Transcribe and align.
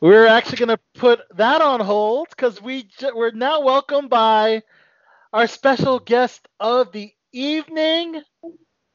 we're 0.00 0.26
actually 0.26 0.58
going 0.58 0.68
to 0.76 0.80
put 0.94 1.20
that 1.36 1.60
on 1.60 1.80
hold 1.80 2.28
because 2.30 2.62
we 2.62 2.88
we're 3.14 3.32
now 3.32 3.62
welcomed 3.62 4.10
by 4.10 4.62
our 5.32 5.46
special 5.46 5.98
guest 5.98 6.46
of 6.60 6.92
the 6.92 7.12
evening, 7.32 8.22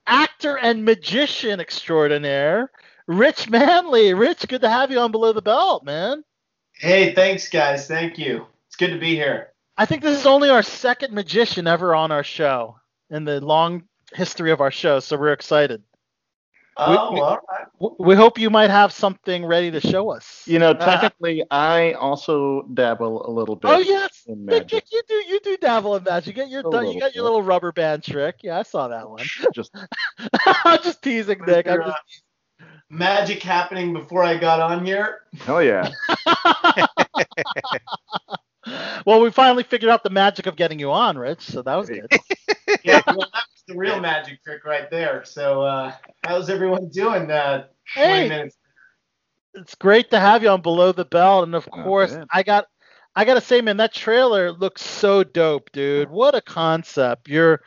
actor 0.07 0.57
and 0.57 0.85
magician 0.85 1.59
extraordinaire, 1.59 2.71
Rich 3.07 3.49
Manley. 3.49 4.13
Rich, 4.13 4.47
good 4.47 4.61
to 4.61 4.69
have 4.69 4.91
you 4.91 4.99
on 4.99 5.11
Below 5.11 5.33
the 5.33 5.41
Belt, 5.41 5.83
man. 5.83 6.23
Hey, 6.73 7.13
thanks, 7.13 7.49
guys. 7.49 7.87
Thank 7.87 8.17
you. 8.17 8.47
It's 8.67 8.75
good 8.75 8.91
to 8.91 8.99
be 8.99 9.15
here. 9.15 9.53
I 9.77 9.85
think 9.85 10.01
this 10.01 10.19
is 10.19 10.25
only 10.25 10.49
our 10.49 10.63
second 10.63 11.13
magician 11.13 11.67
ever 11.67 11.93
on 11.95 12.11
our 12.11 12.23
show 12.23 12.77
in 13.09 13.25
the 13.25 13.41
long 13.41 13.83
history 14.13 14.51
of 14.51 14.61
our 14.61 14.71
show, 14.71 14.99
so 14.99 15.17
we're 15.17 15.33
excited. 15.33 15.83
Oh, 16.77 17.13
we, 17.13 17.19
all 17.19 17.39
right. 17.49 17.91
We 17.99 18.15
hope 18.15 18.39
you 18.39 18.49
might 18.49 18.69
have 18.69 18.91
something 18.91 19.45
ready 19.45 19.69
to 19.71 19.79
show 19.79 20.09
us. 20.09 20.43
You 20.47 20.59
know, 20.59 20.73
technically, 20.73 21.41
uh, 21.43 21.45
I 21.51 21.93
also 21.93 22.63
dabble 22.73 23.25
a 23.27 23.31
little 23.31 23.55
bit. 23.55 23.69
Oh 23.69 23.79
yes, 23.79 24.23
in 24.27 24.45
magic. 24.45 24.85
you 24.91 25.01
do. 25.07 25.13
You 25.13 25.39
do 25.41 25.57
dabble 25.57 25.95
in 25.97 26.03
magic. 26.03 26.35
You 26.35 26.43
get 26.43 26.49
your 26.49 26.63
you 26.63 26.99
got 26.99 27.13
your 27.13 27.23
little 27.23 27.43
rubber 27.43 27.71
band 27.71 28.03
trick. 28.03 28.37
Yeah, 28.41 28.59
I 28.59 28.63
saw 28.63 28.87
that 28.87 29.09
one. 29.09 29.25
just, 29.53 29.75
I'm 30.65 30.81
just 30.81 31.01
teasing, 31.01 31.41
Nick. 31.45 31.67
I'm 31.67 31.83
just. 31.83 31.97
Magic 32.89 33.41
happening 33.41 33.93
before 33.93 34.23
I 34.23 34.37
got 34.37 34.59
on 34.59 34.85
here. 34.85 35.21
Oh 35.47 35.59
yeah. 35.59 35.89
well, 39.05 39.21
we 39.21 39.31
finally 39.31 39.63
figured 39.63 39.91
out 39.91 40.03
the 40.03 40.09
magic 40.09 40.45
of 40.45 40.55
getting 40.55 40.79
you 40.79 40.91
on, 40.91 41.17
Rich. 41.17 41.41
So 41.41 41.61
that 41.61 41.75
was 41.75 41.89
good. 41.89 42.07
yeah, 42.83 43.01
well, 43.07 43.17
that 43.17 43.43
was 43.51 43.63
the 43.67 43.75
real 43.75 43.99
magic 43.99 44.43
trick 44.43 44.65
right 44.65 44.89
there. 44.89 45.23
So, 45.25 45.61
uh, 45.61 45.93
how's 46.23 46.49
everyone 46.49 46.89
doing? 46.89 47.29
Uh, 47.29 47.65
hey, 47.93 48.29
minutes? 48.29 48.57
it's 49.53 49.75
great 49.75 50.09
to 50.11 50.19
have 50.19 50.43
you 50.43 50.49
on 50.49 50.61
Below 50.61 50.91
the 50.91 51.05
Belt, 51.05 51.45
and 51.45 51.55
of 51.55 51.67
oh, 51.71 51.83
course, 51.83 52.13
man. 52.13 52.27
I 52.31 52.43
got, 52.43 52.67
I 53.15 53.25
gotta 53.25 53.41
say, 53.41 53.61
man, 53.61 53.77
that 53.77 53.93
trailer 53.93 54.51
looks 54.51 54.81
so 54.81 55.23
dope, 55.23 55.71
dude. 55.71 56.09
What 56.09 56.35
a 56.35 56.41
concept! 56.41 57.27
You're, 57.27 57.61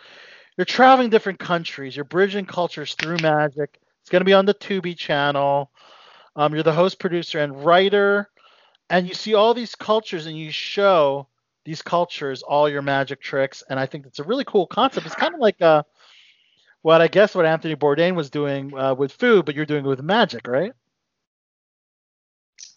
you're 0.56 0.64
traveling 0.64 1.10
different 1.10 1.38
countries. 1.38 1.94
You're 1.94 2.04
bridging 2.04 2.46
cultures 2.46 2.94
through 2.94 3.18
magic. 3.18 3.78
It's 4.00 4.10
gonna 4.10 4.24
be 4.24 4.34
on 4.34 4.46
the 4.46 4.54
Tubi 4.54 4.96
channel. 4.96 5.70
Um, 6.34 6.52
you're 6.52 6.62
the 6.62 6.72
host, 6.72 6.98
producer, 6.98 7.40
and 7.40 7.64
writer 7.64 8.28
and 8.90 9.08
you 9.08 9.14
see 9.14 9.34
all 9.34 9.54
these 9.54 9.74
cultures 9.74 10.26
and 10.26 10.36
you 10.36 10.50
show 10.50 11.26
these 11.64 11.82
cultures 11.82 12.42
all 12.42 12.68
your 12.68 12.82
magic 12.82 13.20
tricks. 13.20 13.62
And 13.68 13.78
i 13.78 13.86
think 13.86 14.06
it's 14.06 14.18
a 14.18 14.24
really 14.24 14.44
cool 14.44 14.66
concept. 14.66 15.06
It's 15.06 15.14
kind 15.14 15.34
of 15.34 15.40
like 15.40 15.60
uh 15.60 15.82
what 16.82 17.00
i 17.00 17.08
guess 17.08 17.34
what 17.34 17.44
anthony 17.46 17.74
bourdain 17.74 18.14
was 18.14 18.30
doing 18.30 18.76
uh, 18.78 18.94
with 18.94 19.10
food 19.10 19.44
but 19.44 19.56
you're 19.56 19.66
doing 19.66 19.84
it 19.84 19.88
with 19.88 20.02
magic 20.02 20.46
right? 20.46 20.72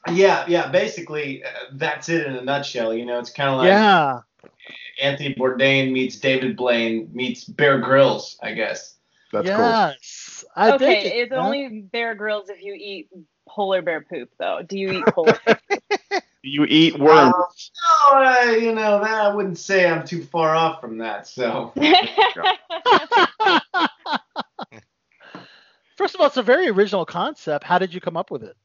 Yeah 0.07 0.45
yeah 0.47 0.71
basically 0.71 1.43
uh, 1.43 1.49
that's 1.73 2.09
it 2.09 2.25
in 2.25 2.35
a 2.35 2.41
nutshell 2.41 2.94
you 2.94 3.05
know 3.05 3.19
it's 3.19 3.31
kind 3.31 3.49
of 3.49 3.57
like 3.57 3.67
yeah. 3.67 4.21
Anthony 5.01 5.35
bourdain 5.35 5.91
meets 5.91 6.19
david 6.19 6.57
blaine 6.57 7.09
meets 7.13 7.44
bear 7.44 7.79
grylls 7.79 8.38
i 8.41 8.53
guess. 8.53 8.95
That's 9.31 9.45
yes, 9.45 10.44
cool 10.47 10.63
I 10.63 10.71
okay 10.71 11.21
it's 11.21 11.31
only 11.31 11.81
bear 11.91 12.16
grylls 12.16 12.49
if 12.49 12.63
you 12.63 12.73
eat 12.73 13.09
polar 13.47 13.81
bear 13.81 14.01
poop 14.01 14.29
though. 14.39 14.61
Do 14.67 14.77
you 14.77 14.89
eat 14.89 15.05
polar 15.13 15.38
bear 15.45 15.59
poop 15.69 15.83
you 16.41 16.65
eat 16.65 16.97
worms? 16.97 17.33
Uh, 17.35 18.13
no, 18.13 18.25
I, 18.25 18.57
you 18.61 18.73
know 18.73 18.99
that 18.99 19.11
I 19.11 19.33
wouldn't 19.33 19.57
say 19.57 19.89
I'm 19.89 20.05
too 20.05 20.23
far 20.23 20.55
off 20.55 20.79
from 20.81 20.97
that. 20.99 21.27
So. 21.27 21.73
First 25.97 26.15
of 26.15 26.21
all, 26.21 26.27
it's 26.27 26.37
a 26.37 26.43
very 26.43 26.69
original 26.69 27.05
concept. 27.05 27.65
How 27.65 27.77
did 27.77 27.93
you 27.93 27.99
come 27.99 28.15
up 28.15 28.31
with 28.31 28.43
it? 28.43 28.55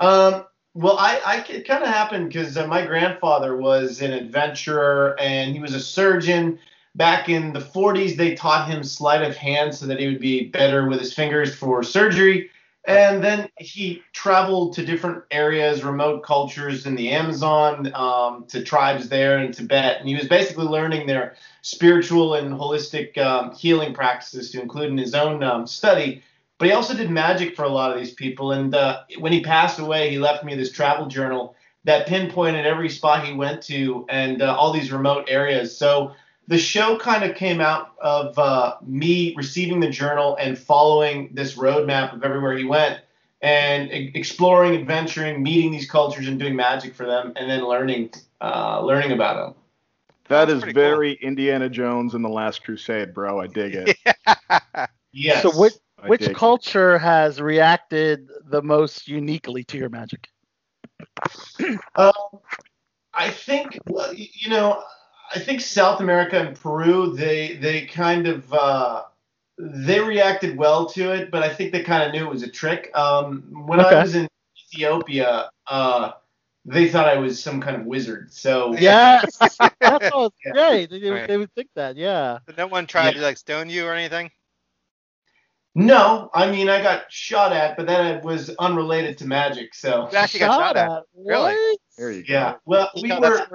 Um, 0.00 0.46
well, 0.74 0.98
I, 0.98 1.20
I 1.24 1.36
it 1.48 1.66
kind 1.66 1.84
of 1.84 1.90
happened 1.90 2.28
because 2.28 2.56
uh, 2.56 2.66
my 2.66 2.84
grandfather 2.84 3.56
was 3.56 4.02
an 4.02 4.12
adventurer 4.12 5.16
and 5.20 5.52
he 5.52 5.60
was 5.60 5.74
a 5.74 5.80
surgeon. 5.80 6.58
Back 6.94 7.28
in 7.28 7.52
the 7.52 7.60
40s, 7.60 8.16
they 8.16 8.34
taught 8.34 8.68
him 8.68 8.82
sleight 8.82 9.22
of 9.22 9.36
hand 9.36 9.74
so 9.74 9.86
that 9.86 9.98
he 9.98 10.06
would 10.08 10.20
be 10.20 10.48
better 10.48 10.88
with 10.88 10.98
his 10.98 11.14
fingers 11.14 11.54
for 11.54 11.82
surgery. 11.82 12.50
And 12.84 13.22
then 13.22 13.48
he 13.58 14.02
traveled 14.12 14.74
to 14.74 14.84
different 14.84 15.22
areas, 15.30 15.84
remote 15.84 16.24
cultures 16.24 16.84
in 16.84 16.96
the 16.96 17.10
Amazon, 17.10 17.92
um, 17.94 18.44
to 18.48 18.64
tribes 18.64 19.08
there 19.08 19.38
in 19.38 19.52
Tibet. 19.52 20.00
And 20.00 20.08
he 20.08 20.16
was 20.16 20.26
basically 20.26 20.64
learning 20.64 21.06
their 21.06 21.36
spiritual 21.62 22.34
and 22.34 22.52
holistic 22.52 23.16
um, 23.18 23.52
healing 23.54 23.94
practices 23.94 24.50
to 24.50 24.60
include 24.60 24.90
in 24.90 24.98
his 24.98 25.14
own 25.14 25.44
um, 25.44 25.66
study. 25.66 26.22
But 26.58 26.68
he 26.68 26.74
also 26.74 26.94
did 26.94 27.08
magic 27.08 27.54
for 27.54 27.64
a 27.64 27.68
lot 27.68 27.92
of 27.92 27.98
these 27.98 28.14
people. 28.14 28.50
And 28.50 28.74
uh, 28.74 29.02
when 29.18 29.32
he 29.32 29.42
passed 29.42 29.78
away, 29.78 30.10
he 30.10 30.18
left 30.18 30.44
me 30.44 30.56
this 30.56 30.72
travel 30.72 31.06
journal 31.06 31.54
that 31.84 32.06
pinpointed 32.06 32.66
every 32.66 32.88
spot 32.88 33.24
he 33.24 33.32
went 33.32 33.62
to 33.64 34.06
and 34.08 34.42
uh, 34.42 34.56
all 34.56 34.72
these 34.72 34.92
remote 34.92 35.26
areas. 35.28 35.76
So 35.76 36.14
the 36.48 36.58
show 36.58 36.98
kind 36.98 37.24
of 37.24 37.36
came 37.36 37.60
out 37.60 37.94
of 38.00 38.38
uh, 38.38 38.76
me 38.84 39.34
receiving 39.36 39.80
the 39.80 39.88
journal 39.88 40.36
and 40.40 40.58
following 40.58 41.30
this 41.32 41.54
roadmap 41.54 42.14
of 42.14 42.24
everywhere 42.24 42.56
he 42.56 42.64
went 42.64 43.00
and 43.42 43.90
exploring, 43.90 44.80
adventuring, 44.80 45.42
meeting 45.42 45.72
these 45.72 45.90
cultures 45.90 46.28
and 46.28 46.38
doing 46.38 46.54
magic 46.54 46.94
for 46.94 47.06
them, 47.06 47.32
and 47.36 47.50
then 47.50 47.66
learning, 47.66 48.10
uh, 48.40 48.80
learning 48.80 49.12
about 49.12 49.34
them. 49.34 49.54
That 50.28 50.46
That's 50.46 50.64
is 50.64 50.72
very 50.72 51.16
cool. 51.16 51.28
Indiana 51.28 51.68
Jones 51.68 52.14
and 52.14 52.24
the 52.24 52.28
Last 52.28 52.62
Crusade, 52.64 53.12
bro. 53.12 53.40
I 53.40 53.48
dig 53.48 53.74
it. 53.74 53.96
yes. 55.12 55.42
So 55.42 55.58
which 55.58 55.74
which 56.06 56.32
culture 56.34 56.94
it. 56.94 57.00
has 57.00 57.40
reacted 57.40 58.28
the 58.46 58.62
most 58.62 59.08
uniquely 59.08 59.64
to 59.64 59.76
your 59.76 59.88
magic? 59.88 60.28
um, 61.96 62.12
I 63.12 63.30
think 63.30 63.78
you 64.14 64.50
know 64.50 64.82
I 65.34 65.38
think 65.38 65.60
South 65.60 66.00
America 66.00 66.38
and 66.38 66.58
Peru, 66.58 67.14
they 67.14 67.56
they 67.56 67.86
kind 67.86 68.26
of 68.26 68.52
uh, 68.52 69.04
they 69.58 70.00
reacted 70.00 70.56
well 70.56 70.86
to 70.86 71.12
it, 71.12 71.30
but 71.30 71.42
I 71.42 71.48
think 71.48 71.72
they 71.72 71.82
kind 71.82 72.02
of 72.02 72.12
knew 72.12 72.26
it 72.26 72.30
was 72.30 72.42
a 72.42 72.50
trick. 72.50 72.90
Um, 72.94 73.42
when 73.66 73.80
okay. 73.80 73.96
I 73.96 74.02
was 74.02 74.14
in 74.14 74.28
Ethiopia, 74.72 75.50
uh, 75.66 76.12
they 76.64 76.88
thought 76.88 77.08
I 77.08 77.16
was 77.16 77.42
some 77.42 77.60
kind 77.60 77.76
of 77.76 77.86
wizard. 77.86 78.32
So 78.32 78.74
yes, 78.76 79.36
that's 79.38 79.56
yeah. 79.60 80.28
great. 80.52 80.90
They, 80.90 81.10
right. 81.10 81.28
they, 81.28 81.36
would 81.36 81.52
think 81.54 81.68
that, 81.74 81.96
yeah. 81.96 82.38
But 82.46 82.56
no 82.56 82.66
one 82.66 82.86
tried 82.86 83.14
yeah. 83.14 83.20
to 83.20 83.20
like 83.20 83.38
stone 83.38 83.68
you 83.68 83.86
or 83.86 83.94
anything. 83.94 84.30
No, 85.74 86.30
I 86.34 86.50
mean 86.50 86.68
I 86.68 86.82
got 86.82 87.10
shot 87.10 87.52
at, 87.52 87.76
but 87.76 87.86
that 87.86 88.22
was 88.22 88.50
unrelated 88.58 89.16
to 89.18 89.26
magic. 89.26 89.74
So 89.74 90.08
you 90.12 90.18
actually 90.18 90.40
got 90.40 90.48
shot, 90.48 90.60
shot 90.60 90.76
at. 90.76 90.90
at. 90.90 91.02
Really? 91.16 91.78
There 91.96 92.10
you 92.10 92.24
yeah. 92.26 92.56
Well, 92.66 92.90
we 93.00 93.10
were. 93.10 93.46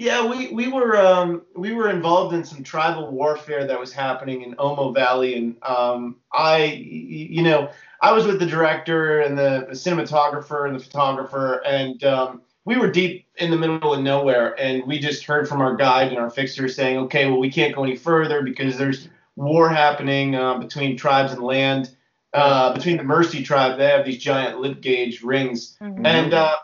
Yeah, 0.00 0.26
we, 0.26 0.48
we 0.48 0.68
were 0.68 0.96
um, 0.96 1.42
we 1.54 1.74
were 1.74 1.90
involved 1.90 2.34
in 2.34 2.42
some 2.42 2.62
tribal 2.62 3.10
warfare 3.10 3.66
that 3.66 3.78
was 3.78 3.92
happening 3.92 4.40
in 4.40 4.54
Omo 4.54 4.94
Valley, 4.94 5.34
and 5.36 5.62
um, 5.62 6.16
I 6.32 6.64
you 6.64 7.42
know 7.42 7.70
I 8.00 8.10
was 8.12 8.24
with 8.24 8.38
the 8.38 8.46
director 8.46 9.20
and 9.20 9.36
the, 9.36 9.66
the 9.68 9.74
cinematographer 9.74 10.66
and 10.66 10.74
the 10.74 10.82
photographer, 10.82 11.62
and 11.66 12.02
um, 12.02 12.40
we 12.64 12.78
were 12.78 12.90
deep 12.90 13.26
in 13.36 13.50
the 13.50 13.58
middle 13.58 13.92
of 13.92 14.00
nowhere, 14.00 14.58
and 14.58 14.86
we 14.86 14.98
just 14.98 15.24
heard 15.24 15.46
from 15.46 15.60
our 15.60 15.76
guide 15.76 16.08
and 16.08 16.16
our 16.16 16.30
fixer 16.30 16.66
saying, 16.66 16.96
okay, 16.96 17.26
well 17.26 17.38
we 17.38 17.50
can't 17.50 17.74
go 17.74 17.84
any 17.84 17.94
further 17.94 18.40
because 18.40 18.78
there's 18.78 19.10
war 19.36 19.68
happening 19.68 20.34
uh, 20.34 20.56
between 20.56 20.96
tribes 20.96 21.32
and 21.32 21.42
land. 21.42 21.94
Uh, 22.32 22.72
between 22.72 22.96
the 22.96 23.02
Mursi 23.02 23.44
tribe, 23.44 23.76
they 23.76 23.88
have 23.88 24.06
these 24.06 24.16
giant 24.16 24.60
lip 24.60 24.80
gauge 24.80 25.22
rings, 25.22 25.76
mm-hmm. 25.82 26.06
and 26.06 26.32
uh, 26.32 26.56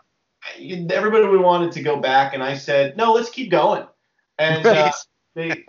everybody 0.91 1.37
wanted 1.37 1.71
to 1.73 1.81
go 1.81 1.97
back, 1.97 2.33
and 2.33 2.43
I 2.43 2.55
said, 2.55 2.97
no, 2.97 3.13
let's 3.13 3.29
keep 3.29 3.51
going. 3.51 3.85
And 4.39 4.65
uh, 4.65 4.91
they, 5.35 5.65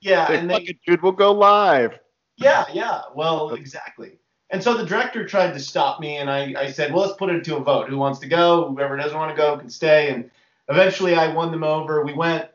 yeah, 0.00 0.28
they 0.28 0.38
and 0.38 0.50
they, 0.50 0.78
dude, 0.86 1.02
we'll 1.02 1.12
go 1.12 1.32
live. 1.32 1.98
Yeah, 2.36 2.64
yeah, 2.72 3.02
well, 3.14 3.54
exactly. 3.54 4.18
And 4.50 4.62
so 4.62 4.76
the 4.76 4.84
director 4.84 5.24
tried 5.24 5.52
to 5.52 5.60
stop 5.60 6.00
me, 6.00 6.16
and 6.16 6.28
I, 6.28 6.54
I 6.58 6.70
said, 6.70 6.92
well, 6.92 7.02
let's 7.02 7.16
put 7.16 7.30
it 7.30 7.44
to 7.44 7.56
a 7.56 7.60
vote. 7.60 7.88
Who 7.88 7.98
wants 7.98 8.18
to 8.20 8.26
go? 8.26 8.68
Whoever 8.68 8.96
doesn't 8.96 9.16
want 9.16 9.30
to 9.30 9.40
go 9.40 9.56
can 9.56 9.70
stay. 9.70 10.10
And 10.10 10.28
eventually, 10.68 11.14
I 11.14 11.32
won 11.32 11.52
them 11.52 11.62
over. 11.62 12.04
We 12.04 12.14
went, 12.14 12.48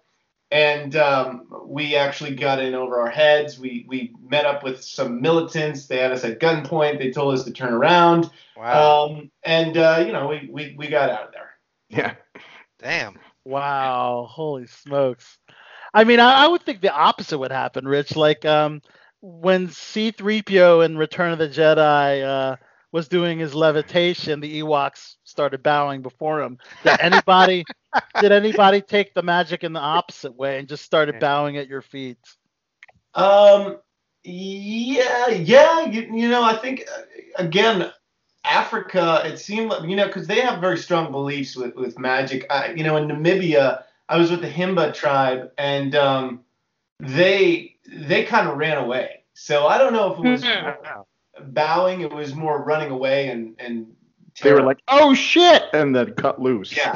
and 0.52 0.96
um, 0.98 1.48
we 1.66 1.96
actually 1.96 2.36
got 2.36 2.60
in 2.60 2.76
over 2.76 3.00
our 3.00 3.10
heads. 3.10 3.58
We 3.58 3.86
we 3.88 4.14
met 4.28 4.46
up 4.46 4.62
with 4.62 4.84
some 4.84 5.22
militants. 5.22 5.88
They 5.88 6.00
had 6.00 6.12
us 6.12 6.26
at 6.26 6.42
gunpoint. 6.42 6.98
They 6.98 7.12
told 7.12 7.34
us 7.34 7.46
to 7.46 7.52
turn 7.52 7.74
around. 7.74 8.30
Wow. 8.58 9.06
Um, 9.06 9.32
and 9.44 9.78
uh, 9.78 10.04
you 10.06 10.12
know, 10.12 10.28
we, 10.28 10.50
we 10.52 10.76
we 10.78 10.88
got 10.88 11.10
out 11.10 11.28
of 11.28 11.32
there. 11.32 11.52
Yeah. 11.90 12.16
Damn. 12.80 13.18
Wow. 13.44 14.28
Holy 14.30 14.68
smokes. 14.68 15.38
I 15.94 16.04
mean, 16.04 16.20
I, 16.20 16.46
I, 16.46 16.48
would 16.48 16.62
think 16.64 16.82
the 16.82 16.94
opposite 16.94 17.38
would 17.38 17.52
happen, 17.52 17.88
Rich. 17.88 18.16
Like 18.16 18.44
um, 18.44 18.82
when 19.22 19.70
C-3PO 19.70 20.86
in 20.86 20.98
Return 20.98 21.32
of 21.32 21.40
the 21.40 21.48
Jedi 21.48 22.24
uh, 22.24 22.58
was 22.92 23.08
doing 23.08 23.40
his 23.40 23.56
levitation, 23.56 24.40
the 24.40 24.62
Ewoks 24.62 25.16
started 25.24 25.64
bowing 25.64 26.02
before 26.02 26.42
him. 26.42 26.58
Did 26.84 27.00
anybody 27.00 27.64
did 28.22 28.32
anybody 28.32 28.82
take 28.82 29.14
the 29.14 29.24
magic 29.24 29.64
in 29.64 29.74
the 29.74 29.80
opposite 29.80 30.36
way 30.36 30.60
and 30.60 30.68
just 30.68 30.84
started 30.84 31.20
bowing 31.20 31.58
at 31.58 31.68
your 31.68 31.82
feet? 31.82 32.18
Um. 33.14 33.78
Yeah. 34.24 35.30
Yeah. 35.30 35.86
You, 35.86 36.02
you 36.14 36.30
know, 36.30 36.44
I 36.44 36.58
think 36.58 36.84
uh, 36.94 37.02
again, 37.38 37.92
Africa, 38.48 39.22
it 39.26 39.38
seemed 39.40 39.70
like 39.70 39.88
you 39.90 39.96
know 39.96 40.08
because 40.08 40.28
they 40.28 40.42
have 40.42 40.60
very 40.62 40.78
strong 40.78 41.12
beliefs 41.12 41.56
with 41.56 41.76
with 41.76 41.98
magic. 42.00 42.46
I, 42.50 42.72
you 42.74 42.84
know, 42.84 42.98
in 42.98 43.08
Namibia, 43.08 43.84
I 44.10 44.18
was 44.18 44.32
with 44.32 44.42
the 44.42 44.50
Himba 44.50 44.94
tribe, 44.94 45.52
and 45.58 45.96
um, 45.96 46.42
they 47.00 47.76
they 47.88 48.24
kind 48.24 48.48
of 48.48 48.58
ran 48.58 48.78
away. 48.78 49.24
So 49.34 49.68
I 49.68 49.78
don't 49.78 49.94
know 49.94 50.14
if 50.14 50.20
it 50.20 50.24
was 50.24 50.44
Mhm. 50.44 51.06
bowing, 51.54 52.02
it 52.02 52.12
was 52.12 52.34
more 52.36 52.64
running 52.64 52.92
away 52.92 53.30
and 53.30 53.56
and 53.60 53.94
They 54.42 54.54
were 54.54 54.64
like, 54.64 54.80
"Oh 54.88 55.14
shit!" 55.14 55.64
and 55.74 55.96
then 55.96 56.14
cut 56.14 56.42
loose. 56.42 56.76
yeah, 56.76 56.96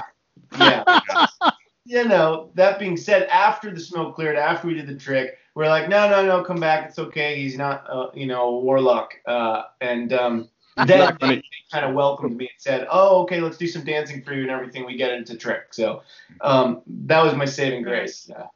yeah. 0.57 0.83
you 1.85 2.05
know, 2.05 2.51
that 2.55 2.79
being 2.79 2.95
said, 2.97 3.23
after 3.27 3.71
the 3.71 3.79
smoke 3.79 4.15
cleared, 4.15 4.35
after 4.35 4.67
we 4.67 4.73
did 4.75 4.87
the 4.87 4.95
trick, 4.95 5.37
we're 5.55 5.67
like, 5.67 5.89
no, 5.89 6.09
no, 6.09 6.25
no, 6.25 6.43
come 6.43 6.59
back. 6.59 6.87
It's 6.87 6.99
okay. 6.99 7.35
He's 7.41 7.57
not, 7.57 7.85
uh, 7.89 8.07
you 8.13 8.27
know, 8.27 8.43
a 8.43 8.59
warlock. 8.59 9.15
Uh, 9.25 9.63
and 9.81 10.13
um, 10.13 10.49
then 10.77 11.00
not 11.00 11.19
they, 11.19 11.42
kind 11.71 11.86
of 11.86 11.94
welcomed 11.94 12.38
me 12.38 12.45
and 12.45 12.62
said, 12.62 12.88
oh, 12.89 13.21
okay, 13.24 13.42
let's 13.42 13.57
do 13.57 13.68
some 13.68 13.83
dancing 13.83 14.24
for 14.24 14.33
you 14.33 14.44
and 14.44 14.51
everything. 14.51 14.86
We 14.86 14.98
get 14.98 15.12
into 15.13 15.36
trick. 15.36 15.74
So 15.74 16.04
um, 16.42 16.81
that 16.88 17.24
was 17.24 17.36
my 17.36 17.45
saving 17.45 17.83
grace. 17.83 18.27
Yeah. 18.30 18.48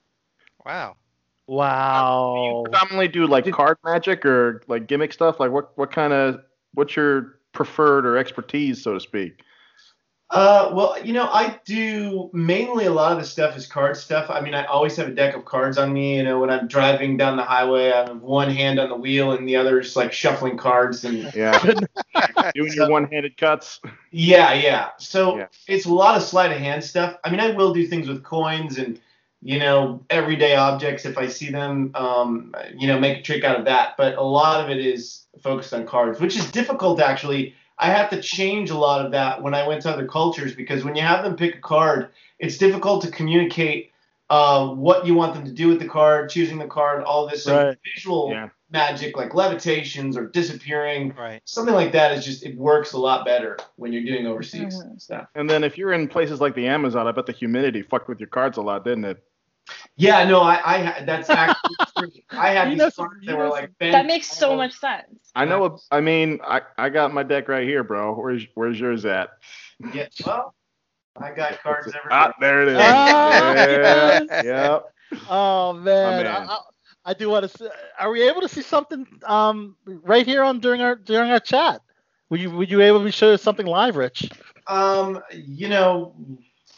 Wow. 0.66 0.96
Wow. 1.48 2.62
predominantly 2.64 3.10
do 3.10 3.28
like 3.28 3.50
card 3.52 3.78
magic 3.84 4.26
or 4.26 4.64
like 4.68 4.88
gimmick 4.88 5.12
stuff? 5.12 5.40
Like 5.40 5.52
what 5.52 5.78
what 5.78 5.92
kind 5.92 6.14
of 6.14 6.40
what's 6.74 6.96
your 6.96 7.40
preferred 7.52 8.06
or 8.06 8.18
expertise, 8.18 8.82
so 8.82 8.94
to 8.94 9.00
speak? 9.00 9.44
Uh, 10.34 10.72
well, 10.74 10.98
you 11.06 11.14
know, 11.14 11.26
I 11.26 11.60
do 11.64 12.32
mainly 12.34 12.86
a 12.86 12.92
lot 12.92 13.12
of 13.12 13.20
the 13.20 13.24
stuff 13.24 13.56
is 13.56 13.68
card 13.68 13.96
stuff. 13.96 14.32
I 14.32 14.42
mean, 14.42 14.56
I 14.56 14.66
always 14.66 14.96
have 14.96 15.08
a 15.08 15.12
deck 15.12 15.36
of 15.36 15.46
cards 15.46 15.78
on 15.78 15.94
me. 15.94 16.18
You 16.18 16.24
know, 16.24 16.40
when 16.40 16.50
I'm 16.50 16.68
driving 16.68 17.18
down 17.18 17.38
the 17.38 17.44
highway, 17.44 17.92
I 17.92 18.08
have 18.08 18.20
one 18.20 18.50
hand 18.50 18.80
on 18.80 18.90
the 18.90 18.96
wheel 18.96 19.34
and 19.34 19.48
the 19.48 19.56
other 19.56 19.80
is 19.80 19.96
like 19.96 20.12
shuffling 20.12 20.58
cards 20.58 21.06
and 21.06 21.32
Yeah, 21.36 21.62
doing 22.56 22.74
your 22.74 22.90
one-handed 22.90 23.38
cuts. 23.38 23.80
Yeah, 24.10 24.54
yeah. 24.54 24.90
So 24.98 25.38
Yeah. 25.38 25.48
it's 25.68 25.86
a 25.86 25.94
lot 25.94 26.18
of 26.18 26.24
sleight 26.24 26.52
of 26.52 26.58
hand 26.58 26.84
stuff. 26.84 27.16
I 27.24 27.30
mean, 27.30 27.40
I 27.40 27.52
will 27.52 27.72
do 27.72 27.86
things 27.86 28.08
with 28.08 28.24
coins 28.24 28.80
and 28.80 29.00
you 29.44 29.60
know 29.60 30.04
everyday 30.10 30.56
objects 30.56 31.06
if 31.06 31.16
I 31.16 31.28
see 31.28 31.52
them. 31.52 31.92
Um, 31.94 32.56
you 32.76 32.88
know, 32.88 33.00
make 33.00 33.20
a 33.20 33.22
trick 33.22 33.44
out 33.44 33.60
of 33.60 33.66
that. 33.66 33.98
But 33.98 34.16
a 34.16 34.24
lot 34.24 34.64
of 34.64 34.72
it 34.72 34.84
is 34.84 35.28
focused 35.44 35.76
on 35.76 35.86
cards, 35.86 36.20
which 36.20 36.36
is 36.36 36.50
difficult 36.50 37.00
actually. 37.00 37.54
I 37.78 37.88
had 37.88 38.10
to 38.10 38.22
change 38.22 38.70
a 38.70 38.78
lot 38.78 39.06
of 39.06 39.12
that 39.12 39.42
when 39.42 39.54
I 39.54 39.68
went 39.68 39.82
to 39.84 39.92
other 39.92 40.08
cultures 40.08 40.56
because 40.56 40.84
when 40.84 40.96
you 40.96 41.02
have 41.02 41.24
them 41.24 41.36
pick 41.36 41.56
a 41.56 41.60
card, 41.62 42.10
it's 42.40 42.58
difficult 42.58 43.04
to 43.04 43.12
communicate 43.12 43.92
uh, 44.30 44.68
what 44.68 45.06
you 45.06 45.14
want 45.14 45.34
them 45.34 45.46
to 45.46 45.52
do 45.52 45.68
with 45.68 45.80
the 45.80 45.88
card, 45.88 46.30
choosing 46.30 46.58
the 46.58 46.68
card, 46.68 47.04
all 47.04 47.28
this 47.28 47.44
so 47.44 47.56
Right. 47.56 47.78
visual 47.96 48.30
Yeah. 48.32 48.50
magic 48.72 49.16
like 49.16 49.36
levitations 49.36 50.18
or 50.18 50.28
disappearing 50.28 51.14
Right. 51.16 51.42
something 51.46 51.76
like 51.76 51.92
that 51.92 52.18
is 52.18 52.26
just 52.26 52.44
it 52.44 52.58
works 52.58 52.94
a 52.94 52.98
lot 52.98 53.26
better 53.26 53.58
when 53.76 53.94
you're 53.94 54.04
doing 54.04 54.26
overseas 54.26 54.84
Mhm. 54.84 55.00
stuff. 55.00 55.28
And 55.36 55.48
then 55.50 55.64
if 55.64 55.78
you're 55.78 55.94
in 55.94 56.08
places 56.08 56.42
like 56.42 56.56
the 56.56 56.68
Amazon, 56.68 57.06
I 57.06 57.12
bet 57.12 57.28
the 57.28 57.34
humidity 57.34 57.82
fucked 57.84 58.08
with 58.08 58.20
your 58.20 58.30
cards 58.30 58.58
a 58.58 58.62
lot, 58.62 58.84
didn't 58.84 59.06
it? 59.06 59.24
Yeah, 59.96 60.24
no, 60.26 60.42
I, 60.42 60.60
I 61.00 61.04
that's 61.06 61.30
actually 61.34 61.78
true. 61.96 62.12
I 62.38 62.50
had 62.50 62.72
You 62.72 62.76
these 62.76 62.88
cards 62.98 63.26
that 63.26 63.38
were 63.38 63.48
like 63.50 63.70
bent 63.80 63.92
That 63.92 64.06
makes 64.06 64.28
so 64.32 64.56
over. 64.56 64.56
much 64.56 64.74
sense. 64.74 65.34
I 65.36 65.46
know. 65.46 65.66
a- 65.66 65.96
I 65.96 66.02
mean, 66.02 66.40
I, 66.44 66.62
I 66.78 66.90
got 66.90 67.14
my 67.14 67.24
deck 67.24 67.48
right 67.48 67.68
here, 67.68 67.84
bro. 67.84 68.14
Where's 68.16 68.46
where's 68.56 68.80
yours 68.80 69.06
at? 69.06 69.30
Yeah, 69.94 70.08
well, 70.26 70.54
I 71.20 71.32
got 71.32 71.62
cards 71.62 71.94
everywhere. 71.96 72.12
Ah, 72.12 72.32
there 72.40 72.64
it 72.64 72.70
is. 72.70 73.04
Ah, 73.16 73.54
yeah, 73.56 74.20
yes. 74.30 74.30
yep. 74.40 74.84
Oh 75.28 75.74
man, 75.74 76.16
man. 76.16 76.28
I, 76.28 76.54
I, 76.56 76.60
I 77.06 77.14
do 77.14 77.30
want 77.30 77.44
to. 77.44 77.58
See, 77.58 77.68
are 78.00 78.12
we 78.12 78.28
able 78.28 78.42
to 78.42 78.48
see 78.50 78.62
something 78.62 79.06
um 79.26 79.76
right 79.86 80.26
here 80.26 80.44
on 80.44 80.60
during 80.60 80.82
our 80.82 80.96
during 80.96 81.32
our 81.32 81.40
chat? 81.40 81.82
Would 82.30 82.40
you 82.42 82.52
would 82.52 82.70
you 82.72 82.82
able 82.82 83.04
to 83.04 83.12
show 83.12 83.34
us 83.34 83.42
something 83.42 83.66
live, 83.66 83.96
Rich? 83.96 84.30
Um, 84.68 85.22
you 85.32 85.70
know, 85.70 86.16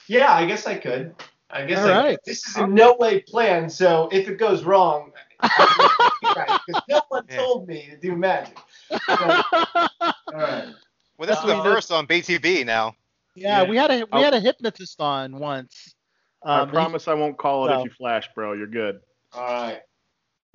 yeah, 0.07 0.33
I 0.33 0.45
guess 0.45 0.65
I 0.67 0.75
could. 0.75 1.15
I 1.49 1.65
guess 1.65 1.79
All 1.79 1.89
I 1.91 1.97
right. 1.97 2.19
This 2.25 2.45
is 2.47 2.57
in 2.57 2.73
no 2.73 2.95
way 2.99 3.21
planned, 3.21 3.71
so 3.71 4.09
if 4.11 4.27
it 4.27 4.37
goes 4.37 4.63
wrong, 4.63 5.11
because 5.41 6.59
no 6.89 7.01
one 7.09 7.25
Yeah. 7.29 7.37
told 7.37 7.67
me 7.67 7.87
to 7.91 7.97
do 7.97 8.15
magic. 8.15 8.57
So, 8.89 8.97
all 9.09 9.89
right. 10.33 10.65
Well, 11.17 11.27
this 11.27 11.37
is 11.37 11.43
Uh, 11.45 11.57
the 11.57 11.63
first 11.63 11.91
on 11.91 12.07
BTV 12.07 12.65
now. 12.65 12.95
yeah, 13.35 13.63
we 13.63 13.77
had 13.77 13.91
a 13.91 13.97
we 13.99 14.05
Oh. 14.11 14.21
had 14.23 14.33
a 14.33 14.39
hypnotist 14.39 14.99
on 14.99 15.37
once. 15.39 15.93
I 16.43 16.59
Um, 16.59 16.69
he- 16.69 16.73
promise 16.73 17.07
I 17.07 17.13
won't 17.13 17.37
call 17.37 17.67
it 17.67 17.69
so- 17.73 17.79
if 17.79 17.85
you 17.85 17.91
flash, 17.91 18.29
bro. 18.35 18.53
You're 18.53 18.67
good. 18.67 19.01
All 19.33 19.43
right. 19.43 19.81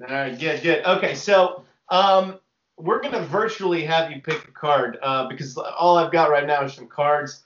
All 0.01 0.07
right, 0.15 0.39
good, 0.39 0.63
good. 0.63 0.85
Okay, 0.87 1.15
so 1.15 1.65
um, 1.91 2.39
we're 2.79 3.01
gonna 3.03 3.21
virtually 3.21 3.85
have 3.85 4.11
you 4.11 4.21
pick 4.23 4.49
a 4.49 4.53
card 4.53 4.99
uh, 5.03 5.29
because 5.29 5.57
all 5.57 5.99
I've 5.99 6.11
got 6.13 6.31
right 6.31 6.47
now 6.47 6.63
is 6.65 6.75
some 6.75 6.89
cards. 6.89 7.43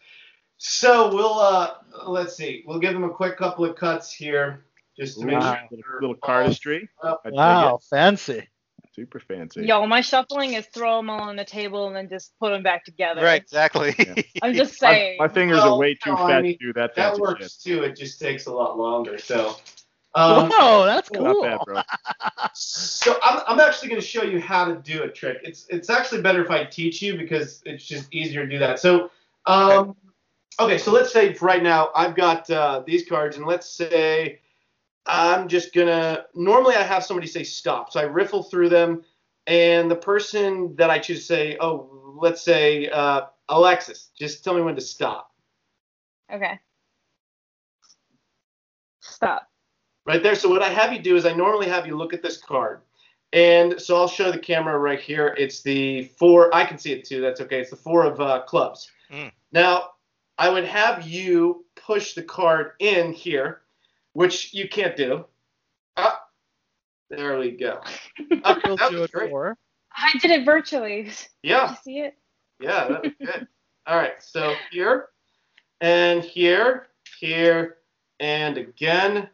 So 0.66 1.14
we'll 1.14 1.38
uh, 1.40 1.74
let's 2.06 2.36
see. 2.38 2.64
We'll 2.66 2.78
give 2.78 2.94
them 2.94 3.04
a 3.04 3.10
quick 3.10 3.36
couple 3.36 3.66
of 3.66 3.76
cuts 3.76 4.10
here, 4.10 4.64
just 4.98 5.20
to 5.20 5.26
make 5.26 5.38
Wow. 5.38 5.52
sure. 5.52 5.68
Little, 5.70 5.84
they're 5.90 6.00
little 6.00 6.16
cardistry. 6.16 6.88
up. 7.02 7.20
Wow, 7.26 7.80
fancy. 7.90 8.48
Super 8.94 9.20
fancy. 9.20 9.66
Yo, 9.66 9.86
my 9.86 10.00
shuffling 10.00 10.54
is 10.54 10.64
throw 10.72 10.96
them 10.96 11.10
all 11.10 11.20
on 11.20 11.36
the 11.36 11.44
table 11.44 11.88
and 11.88 11.94
then 11.94 12.08
just 12.08 12.32
put 12.40 12.48
them 12.48 12.62
back 12.62 12.82
together. 12.86 13.22
Right. 13.22 13.42
Exactly. 13.42 13.94
Yeah. 13.98 14.14
I'm 14.42 14.54
just 14.54 14.78
saying. 14.78 15.18
my 15.18 15.28
fingers 15.28 15.58
Well, 15.58 15.74
are 15.74 15.78
way 15.78 15.96
too 15.96 16.12
no, 16.12 16.16
I 16.16 16.28
fat 16.30 16.42
mean, 16.44 16.56
to 16.58 16.64
do 16.66 16.72
that 16.72 16.94
That 16.94 17.18
works 17.18 17.42
shit. 17.42 17.52
too. 17.62 17.82
It 17.82 17.94
just 17.94 18.18
takes 18.18 18.46
a 18.46 18.52
lot 18.52 18.78
longer. 18.78 19.18
So. 19.18 19.56
Um, 20.14 20.48
Whoa, 20.50 20.86
that's 20.86 21.10
cool. 21.10 21.42
Not 21.42 21.42
bad, 21.42 21.60
bro. 21.66 21.82
So 22.54 23.18
I'm, 23.22 23.42
I'm 23.48 23.60
actually 23.60 23.88
going 23.90 24.00
to 24.00 24.06
show 24.06 24.22
you 24.22 24.40
how 24.40 24.64
to 24.64 24.76
do 24.76 25.02
a 25.02 25.08
trick. 25.10 25.38
It's 25.42 25.66
it's 25.68 25.90
actually 25.90 26.22
better 26.22 26.42
if 26.42 26.50
I 26.50 26.64
teach 26.64 27.02
you 27.02 27.18
because 27.18 27.60
it's 27.66 27.84
just 27.84 28.14
easier 28.14 28.44
to 28.46 28.48
do 28.50 28.58
that. 28.60 28.78
So, 28.78 29.10
um, 29.46 29.70
okay. 29.70 29.98
Okay, 30.60 30.78
so 30.78 30.92
let's 30.92 31.12
say 31.12 31.32
for 31.32 31.46
right 31.46 31.62
now 31.62 31.90
I've 31.94 32.14
got 32.14 32.48
uh, 32.50 32.82
these 32.86 33.08
cards, 33.08 33.36
and 33.36 33.46
let's 33.46 33.68
say 33.68 34.40
I'm 35.06 35.48
just 35.48 35.74
gonna. 35.74 36.26
Normally 36.34 36.76
I 36.76 36.82
have 36.82 37.04
somebody 37.04 37.26
say 37.26 37.42
stop, 37.42 37.92
so 37.92 38.00
I 38.00 38.04
riffle 38.04 38.44
through 38.44 38.68
them, 38.68 39.02
and 39.46 39.90
the 39.90 39.96
person 39.96 40.74
that 40.76 40.90
I 40.90 40.98
choose 40.98 41.20
to 41.20 41.24
say, 41.24 41.56
oh, 41.60 42.14
let's 42.16 42.42
say 42.42 42.88
uh, 42.88 43.22
Alexis, 43.48 44.10
just 44.18 44.44
tell 44.44 44.54
me 44.54 44.62
when 44.62 44.74
to 44.76 44.80
stop. 44.80 45.32
Okay. 46.32 46.58
Stop. 49.00 49.48
right 50.06 50.22
there. 50.22 50.34
So 50.34 50.48
what 50.48 50.62
I 50.62 50.68
have 50.70 50.92
you 50.92 50.98
do 50.98 51.16
is 51.16 51.26
I 51.26 51.32
normally 51.32 51.68
have 51.68 51.86
you 51.86 51.96
look 51.96 52.14
at 52.14 52.22
this 52.22 52.36
card. 52.36 52.80
And 53.32 53.80
so 53.80 53.96
I'll 53.96 54.08
show 54.08 54.30
the 54.30 54.38
camera 54.38 54.78
right 54.78 55.00
here. 55.00 55.34
It's 55.36 55.60
the 55.60 56.04
four. 56.18 56.54
I 56.54 56.64
can 56.64 56.78
see 56.78 56.92
it 56.92 57.04
too. 57.04 57.20
That's 57.20 57.40
okay. 57.40 57.60
It's 57.60 57.70
the 57.70 57.76
four 57.76 58.04
of 58.04 58.20
uh, 58.20 58.42
clubs. 58.42 58.90
Mm. 59.10 59.32
Now 59.52 59.90
I 60.38 60.48
would 60.48 60.64
have 60.64 61.06
you 61.06 61.64
push 61.76 62.14
the 62.14 62.22
card 62.22 62.72
in 62.80 63.12
here, 63.12 63.60
which 64.14 64.52
you 64.54 64.68
can't 64.68 64.96
do. 64.96 65.24
Ah, 65.96 66.20
there 67.10 67.38
we 67.38 67.52
go. 67.52 67.80
Okay, 68.20 68.40
We'll 68.64 68.76
that 68.76 68.90
do 68.90 68.96
was 69.00 69.04
it 69.04 69.12
great. 69.12 69.30
for. 69.30 69.56
I 69.96 70.18
did 70.18 70.30
it 70.32 70.44
virtually. 70.44 71.02
Did 71.04 71.16
Yeah, 71.44 71.70
you 71.70 71.76
see 71.84 71.98
it? 72.00 72.14
yeah, 72.60 72.88
that 72.88 73.02
was 73.04 73.12
good. 73.20 73.46
All 73.86 73.96
right, 73.96 74.14
so 74.20 74.54
here 74.72 75.08
and 75.80 76.24
here, 76.24 76.86
here, 77.20 77.76
and 78.18 78.56
again. 78.58 79.28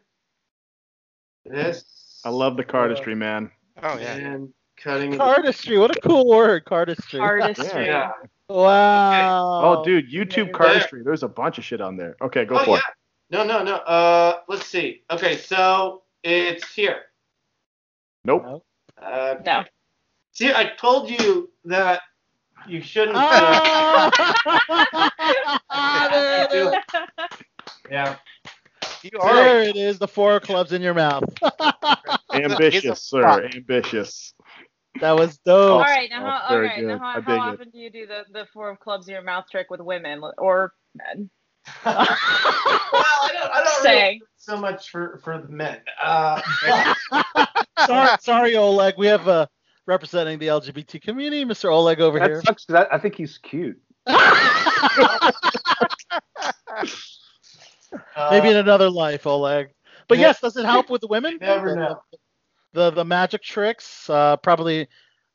This. 1.45 2.21
I 2.23 2.29
love 2.29 2.57
the 2.57 2.63
cardistry, 2.63 3.17
man. 3.17 3.49
Oh 3.81 3.97
yeah. 3.97 4.15
And 4.15 4.53
cutting. 4.77 5.13
Cardistry, 5.13 5.79
what 5.79 5.95
a 5.95 5.99
cool 6.01 6.27
word, 6.27 6.65
cardistry. 6.65 7.19
Artistry. 7.19 7.85
Yeah. 7.87 8.11
Wow. 8.49 9.61
Oh, 9.63 9.83
dude, 9.83 10.11
YouTube 10.11 10.47
Yeah. 10.47 10.51
cardistry. 10.53 11.03
There's 11.03 11.23
a 11.23 11.27
bunch 11.27 11.57
of 11.57 11.63
shit 11.63 11.81
on 11.81 11.95
there. 11.97 12.15
Okay, 12.21 12.45
go 12.45 12.57
oh, 12.59 12.65
for 12.65 12.75
yeah. 12.77 12.81
No, 13.29 13.43
no, 13.45 13.63
no. 13.63 13.75
Uh, 13.75 14.39
let's 14.49 14.65
see. 14.65 15.03
Okay, 15.09 15.37
so 15.37 16.03
it's 16.23 16.73
here. 16.73 16.91
it. 16.91 16.97
Nope. 18.25 18.63
Uh, 19.01 19.35
No. 19.45 19.63
See, 20.33 20.51
I 20.53 20.71
told 20.77 21.09
you 21.09 21.49
that 21.65 22.01
you 22.67 22.81
shouldn't. 22.81 23.17
uh, 23.17 24.11
Ah, 25.69 26.07
there 26.11 26.83
yeah. 27.91 28.15
You 29.03 29.19
are. 29.19 29.33
There 29.33 29.61
it 29.63 29.75
is, 29.75 29.97
the 29.97 30.07
four 30.07 30.39
clubs 30.39 30.71
in 30.73 30.81
your 30.81 30.93
mouth. 30.93 31.23
Ambitious, 32.33 33.03
sir. 33.03 33.49
Ambitious. 33.55 34.33
That 34.99 35.11
was 35.15 35.37
dope. 35.39 35.71
all 35.71 35.79
right, 35.81 36.09
now 36.09 36.21
Oh, 36.25 36.29
how, 36.29 36.49
very 36.49 36.69
okay, 36.71 36.81
now 36.81 36.97
how, 36.99 37.13
how 37.13 37.19
dig 37.21 37.29
it. 37.29 37.37
often 37.37 37.69
do 37.69 37.77
you 37.79 37.89
do 37.89 38.07
the, 38.07 38.23
the 38.31 38.45
four 38.53 38.69
of 38.69 38.79
clubs 38.79 39.07
in 39.07 39.13
your 39.13 39.23
mouth 39.23 39.45
trick 39.49 39.69
with 39.69 39.79
women 39.79 40.21
or 40.37 40.73
men? 40.95 41.29
well, 41.85 41.95
I 41.97 43.29
don't. 43.33 43.51
I 43.51 43.63
don't 43.63 43.65
really 43.65 43.81
Saying. 43.83 44.19
do 44.19 44.23
it 44.25 44.29
so 44.37 44.57
much 44.57 44.89
for 44.89 45.19
for 45.23 45.37
the 45.39 45.47
men. 45.47 45.79
Uh, 46.03 46.41
sorry, 47.85 48.17
sorry, 48.19 48.55
Oleg. 48.57 48.95
We 48.97 49.07
have 49.07 49.27
uh, 49.27 49.45
representing 49.85 50.39
the 50.39 50.47
LGBT 50.47 51.01
community, 51.01 51.45
Mr. 51.45 51.71
Oleg 51.71 52.01
over 52.01 52.17
That 52.19 52.27
here. 52.29 52.41
sucks 52.41 52.65
'cause 52.65 52.75
I, 52.91 52.95
I 52.95 52.99
think 52.99 53.15
he's 53.15 53.37
cute. 53.37 53.79
Maybe 58.31 58.49
in 58.49 58.57
another 58.57 58.89
life, 58.89 59.27
Oleg. 59.27 59.69
But 60.07 60.17
yes, 60.17 60.39
does 60.41 60.57
it 60.57 60.65
help 60.65 60.89
with 60.89 61.01
the 61.01 61.07
women? 61.07 61.37
Never 61.39 61.75
know. 61.75 62.01
The, 62.73 62.91
the 62.91 63.05
magic 63.05 63.43
tricks, 63.43 64.09
uh, 64.09 64.37
probably 64.37 64.87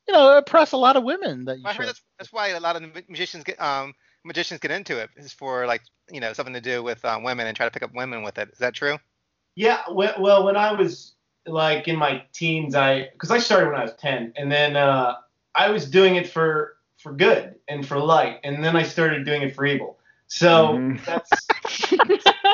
you 0.07 0.13
know 0.13 0.37
impress 0.37 0.71
a 0.71 0.77
lot 0.77 0.95
of 0.95 1.03
women 1.03 1.45
that 1.45 1.59
you 1.59 1.65
I 1.67 1.73
heard 1.73 1.87
that's, 1.87 2.01
that's 2.17 2.33
why 2.33 2.47
a 2.49 2.59
lot 2.59 2.75
of 2.75 2.81
the 2.81 3.03
magicians 3.09 3.43
get 3.43 3.59
um 3.61 3.93
magicians 4.23 4.59
get 4.59 4.71
into 4.71 4.99
it 4.99 5.09
is 5.17 5.33
for 5.33 5.65
like 5.65 5.81
you 6.11 6.19
know 6.19 6.33
something 6.33 6.53
to 6.53 6.61
do 6.61 6.83
with 6.83 7.03
um, 7.05 7.23
women 7.23 7.47
and 7.47 7.55
try 7.55 7.65
to 7.65 7.71
pick 7.71 7.83
up 7.83 7.93
women 7.93 8.23
with 8.23 8.37
it. 8.37 8.49
Is 8.51 8.59
that 8.59 8.73
true? 8.73 8.97
Yeah, 9.55 9.81
well, 9.89 10.45
when 10.45 10.55
I 10.55 10.73
was 10.73 11.15
like 11.45 11.87
in 11.87 11.95
my 11.95 12.23
teens, 12.33 12.75
I 12.75 13.09
because 13.13 13.31
I 13.31 13.39
started 13.39 13.67
when 13.67 13.79
I 13.79 13.83
was 13.83 13.95
ten, 13.95 14.33
and 14.35 14.51
then 14.51 14.75
uh, 14.75 15.15
I 15.55 15.69
was 15.69 15.89
doing 15.89 16.15
it 16.15 16.27
for 16.29 16.75
for 16.97 17.11
good 17.13 17.55
and 17.67 17.87
for 17.87 17.97
light, 17.99 18.39
and 18.43 18.63
then 18.63 18.75
I 18.75 18.83
started 18.83 19.25
doing 19.25 19.41
it 19.43 19.55
for 19.55 19.65
evil. 19.65 19.97
So 20.27 20.73
Mhm. 20.73 21.05
that's 21.05 21.47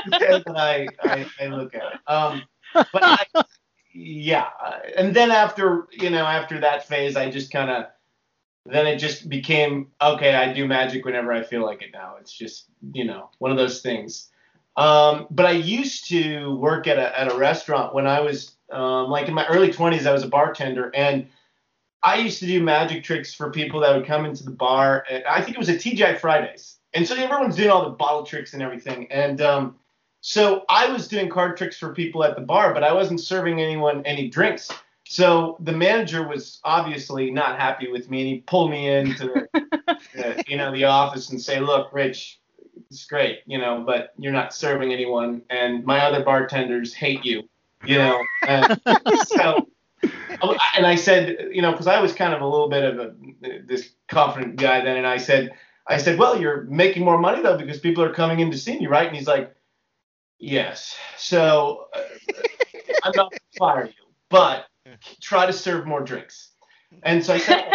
the 0.06 0.18
way 0.20 0.44
that 0.46 0.58
I, 0.58 0.96
I 1.02 1.26
I 1.40 1.48
look 1.48 1.74
at 1.76 1.82
it. 1.82 2.12
Um, 2.12 2.44
but 2.74 3.04
I, 3.04 3.26
yeah, 3.94 4.48
and 4.98 5.16
then 5.16 5.32
after 5.32 5.88
you 5.92 6.10
know 6.10 6.26
after 6.26 6.60
that 6.60 6.88
phase, 6.88 7.16
I 7.16 7.30
just 7.30 7.52
kind 7.52 7.70
of 7.70 7.86
then 8.66 8.88
it 8.88 8.98
just 8.98 9.30
became 9.30 9.92
okay. 10.02 10.36
I 10.36 10.52
do 10.54 10.68
magic 10.68 11.06
whenever 11.06 11.32
I 11.32 11.44
feel 11.44 11.64
like 11.64 11.82
it 11.82 11.92
now. 11.94 12.16
It's 12.20 12.32
just 12.32 12.66
you 12.94 13.06
know 13.06 13.30
one 13.40 13.52
of 13.52 13.58
those 13.58 13.82
things. 13.82 14.30
Um, 14.76 15.28
but 15.30 15.46
I 15.46 15.52
used 15.52 16.08
to 16.10 16.56
work 16.56 16.88
at 16.88 16.98
a, 16.98 17.20
at 17.20 17.32
a 17.32 17.38
restaurant 17.38 17.94
when 17.94 18.08
I 18.08 18.22
was 18.22 18.56
um, 18.72 19.10
like 19.10 19.28
in 19.28 19.36
my 19.36 19.46
early 19.46 19.72
20s. 19.72 20.08
I 20.08 20.12
was 20.12 20.24
a 20.24 20.28
bartender, 20.28 20.92
and 20.96 21.28
I 22.02 22.18
used 22.18 22.40
to 22.40 22.48
do 22.48 22.64
magic 22.64 23.04
tricks 23.04 23.34
for 23.34 23.52
people 23.52 23.80
that 23.82 23.96
would 23.96 24.08
come 24.08 24.26
into 24.26 24.44
the 24.44 24.52
bar. 24.52 25.06
I 25.30 25.42
think 25.42 25.56
it 25.56 25.60
was 25.60 25.70
a 25.70 25.76
TGI 25.76 26.20
Fridays, 26.20 26.78
and 26.94 27.08
so 27.08 27.16
everyone's 27.16 27.56
doing 27.56 27.70
all 27.70 27.84
the 27.84 27.96
bottle 27.96 28.26
tricks 28.26 28.54
and 28.54 28.64
everything. 28.64 29.12
And 29.12 29.42
um, 29.42 29.76
so 30.26 30.64
I 30.70 30.90
was 30.90 31.10
doing 31.10 31.28
card 31.28 31.58
tricks 31.58 31.78
for 31.78 31.94
people 31.94 32.24
at 32.24 32.36
the 32.36 32.42
bar, 32.42 32.74
but 32.74 32.82
I 32.82 32.94
wasn't 32.94 33.20
serving 33.20 33.62
anyone 33.62 34.06
any 34.06 34.30
drinks. 34.30 34.72
So 35.04 35.58
the 35.60 35.74
manager 35.74 36.26
was 36.26 36.62
obviously 36.64 37.30
not 37.30 37.60
happy 37.60 37.92
with 37.92 38.10
me, 38.10 38.22
and 38.22 38.28
he 38.30 38.40
pulled 38.40 38.72
me 38.72 38.88
into 38.88 39.26
the, 39.26 39.98
the 40.16 40.44
you 40.48 40.56
know 40.56 40.72
the 40.72 40.86
office 40.86 41.30
and 41.32 41.42
say, 41.42 41.60
"Look, 41.60 41.92
Rich, 41.92 42.40
it's 42.90 43.06
great, 43.06 43.42
you 43.48 43.58
know, 43.58 43.84
but 43.86 44.14
you're 44.18 44.32
not 44.32 44.54
serving 44.54 44.94
anyone, 44.94 45.42
and 45.50 45.84
my 45.84 46.00
other 46.00 46.24
bartenders 46.24 46.94
hate 46.94 47.26
you, 47.26 47.44
you 47.84 47.98
know." 47.98 48.24
And 48.48 48.80
so, 49.28 49.68
and 50.78 50.86
I 50.86 50.96
said, 50.96 51.50
you 51.52 51.62
know, 51.62 51.72
because 51.72 51.88
I 51.88 52.00
was 52.00 52.14
kind 52.14 52.34
of 52.34 52.40
a 52.40 52.48
little 52.48 52.70
bit 52.70 52.86
of 52.86 52.98
a 52.98 53.14
this 53.66 53.90
confident 54.08 54.56
guy 54.56 54.80
then, 54.86 54.96
and 54.96 55.06
I 55.06 55.18
said, 55.18 55.52
I 55.86 55.98
said, 55.98 56.18
"Well, 56.18 56.40
you're 56.40 56.62
making 56.62 57.04
more 57.04 57.18
money 57.18 57.42
though 57.42 57.58
because 57.58 57.82
people 57.82 58.06
are 58.06 58.14
coming 58.14 58.40
in 58.40 58.52
to 58.52 58.58
see 58.58 58.80
me, 58.80 58.88
right?" 58.88 59.08
And 59.08 59.18
he's 59.18 59.28
like, 59.28 59.54
"Yes." 60.44 60.96
So 61.18 61.88
uh, 61.94 62.02
I'm 63.04 63.12
not 63.16 63.32
gonna 63.32 63.40
fire 63.58 63.86
you, 63.86 64.04
but 64.30 64.68
try 65.22 65.46
to 65.46 65.54
serve 65.54 65.86
more 65.86 66.02
drinks. 66.02 66.50
And 67.04 67.26
so 67.26 67.34
I 67.34 67.38
said, 67.40 67.66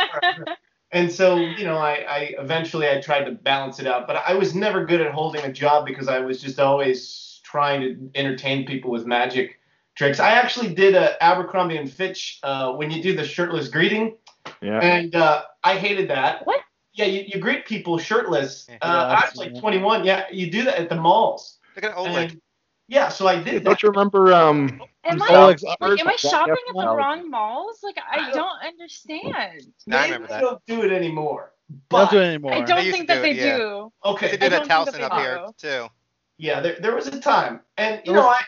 and 0.93 1.11
so 1.13 1.37
you 1.37 1.65
know 1.65 1.77
I, 1.77 1.93
I 2.09 2.35
eventually 2.39 2.89
i 2.89 3.01
tried 3.01 3.25
to 3.25 3.33
balance 3.33 3.79
it 3.79 3.87
out 3.87 4.07
but 4.07 4.17
i 4.27 4.35
was 4.35 4.55
never 4.55 4.87
good 4.87 5.01
at 5.01 5.13
holding 5.13 5.45
a 5.45 5.53
job 5.53 5.85
because 5.85 6.09
i 6.09 6.19
was 6.19 6.41
just 6.41 6.59
always 6.59 7.41
trying 7.45 7.81
to 7.83 8.11
entertain 8.19 8.67
people 8.67 8.91
with 8.91 9.05
magic 9.05 9.59
tricks 9.97 10.19
i 10.21 10.31
actually 10.31 10.73
did 10.75 10.95
a 10.95 11.23
abercrombie 11.23 11.77
and 11.77 11.93
fitch 11.93 12.39
uh, 12.43 12.73
when 12.73 12.91
you 12.91 13.03
do 13.03 13.15
the 13.15 13.25
shirtless 13.25 13.69
greeting 13.69 14.17
Yeah. 14.63 14.81
and 14.81 15.15
uh, 15.15 15.45
i 15.63 15.77
hated 15.77 16.09
that 16.09 16.47
What? 16.47 16.61
yeah 16.95 17.05
you, 17.07 17.25
you 17.27 17.39
greet 17.39 17.67
people 17.67 17.99
shirtless 17.99 18.67
Yeah. 18.69 18.79
uh, 18.81 18.87
Yeah, 18.89 19.19
i 19.19 19.29
was 19.29 19.37
like 19.37 19.59
21 19.59 20.05
yeah 20.05 20.25
you 20.33 20.51
do 20.51 20.65
that 20.65 20.79
at 20.81 20.89
the 20.89 20.97
malls 20.97 21.59
Look 21.77 21.85
at 21.85 21.97
Oleg. 21.97 22.41
And, 22.89 22.95
yeah 22.95 23.09
so 23.09 23.27
i 23.27 23.37
did 23.37 23.65
that 23.65 23.65
Don't 23.65 23.83
you 23.83 23.89
remember? 23.91 24.33
Um, 24.33 24.81
Am 25.05 25.23
I, 25.23 25.35
Oleg's 25.37 25.63
like, 25.63 25.79
am 25.81 25.89
I 25.91 25.95
like 25.95 26.05
that, 26.07 26.19
shopping 26.19 26.53
at 26.53 26.59
the 26.75 26.75
definitely. 26.75 26.97
wrong 26.97 27.31
malls? 27.31 27.79
Like, 27.83 27.97
I 27.99 28.17
I 28.17 28.25
don't- 28.27 28.35
don't 28.35 28.63
understand. 28.67 29.63
No, 29.87 29.97
I 29.97 30.01
Maybe 30.03 30.13
remember 30.13 30.27
they 30.29 30.35
that. 30.35 30.41
don't 30.41 30.63
do 30.67 30.83
it 30.83 30.93
anymore 30.93 31.53
Don't 31.71 31.81
but 31.89 32.11
do 32.11 32.19
it 32.19 32.25
anymore. 32.25 32.53
I 32.53 32.61
don't 32.61 32.83
think 32.91 33.09
to 33.09 33.15
that 33.15 33.17
do 33.17 33.23
they 33.23 33.33
yeah. 33.33 33.57
do. 33.57 33.93
okay 34.05 34.37
They 34.37 34.47
I 34.47 34.49
do 34.49 34.49
that 34.51 34.69
don't 34.69 34.85
think 34.85 34.97
Towson 34.97 35.01
that 35.01 35.13
up 35.13 35.19
here 35.21 35.47
too. 35.57 35.89
yeah 36.37 36.61
there, 36.61 36.77
there 36.81 36.95
was 36.95 37.07
a 37.07 37.19
time 37.21 37.61
and 37.79 38.03
you 38.05 38.13
know 38.13 38.29
i 38.29 38.41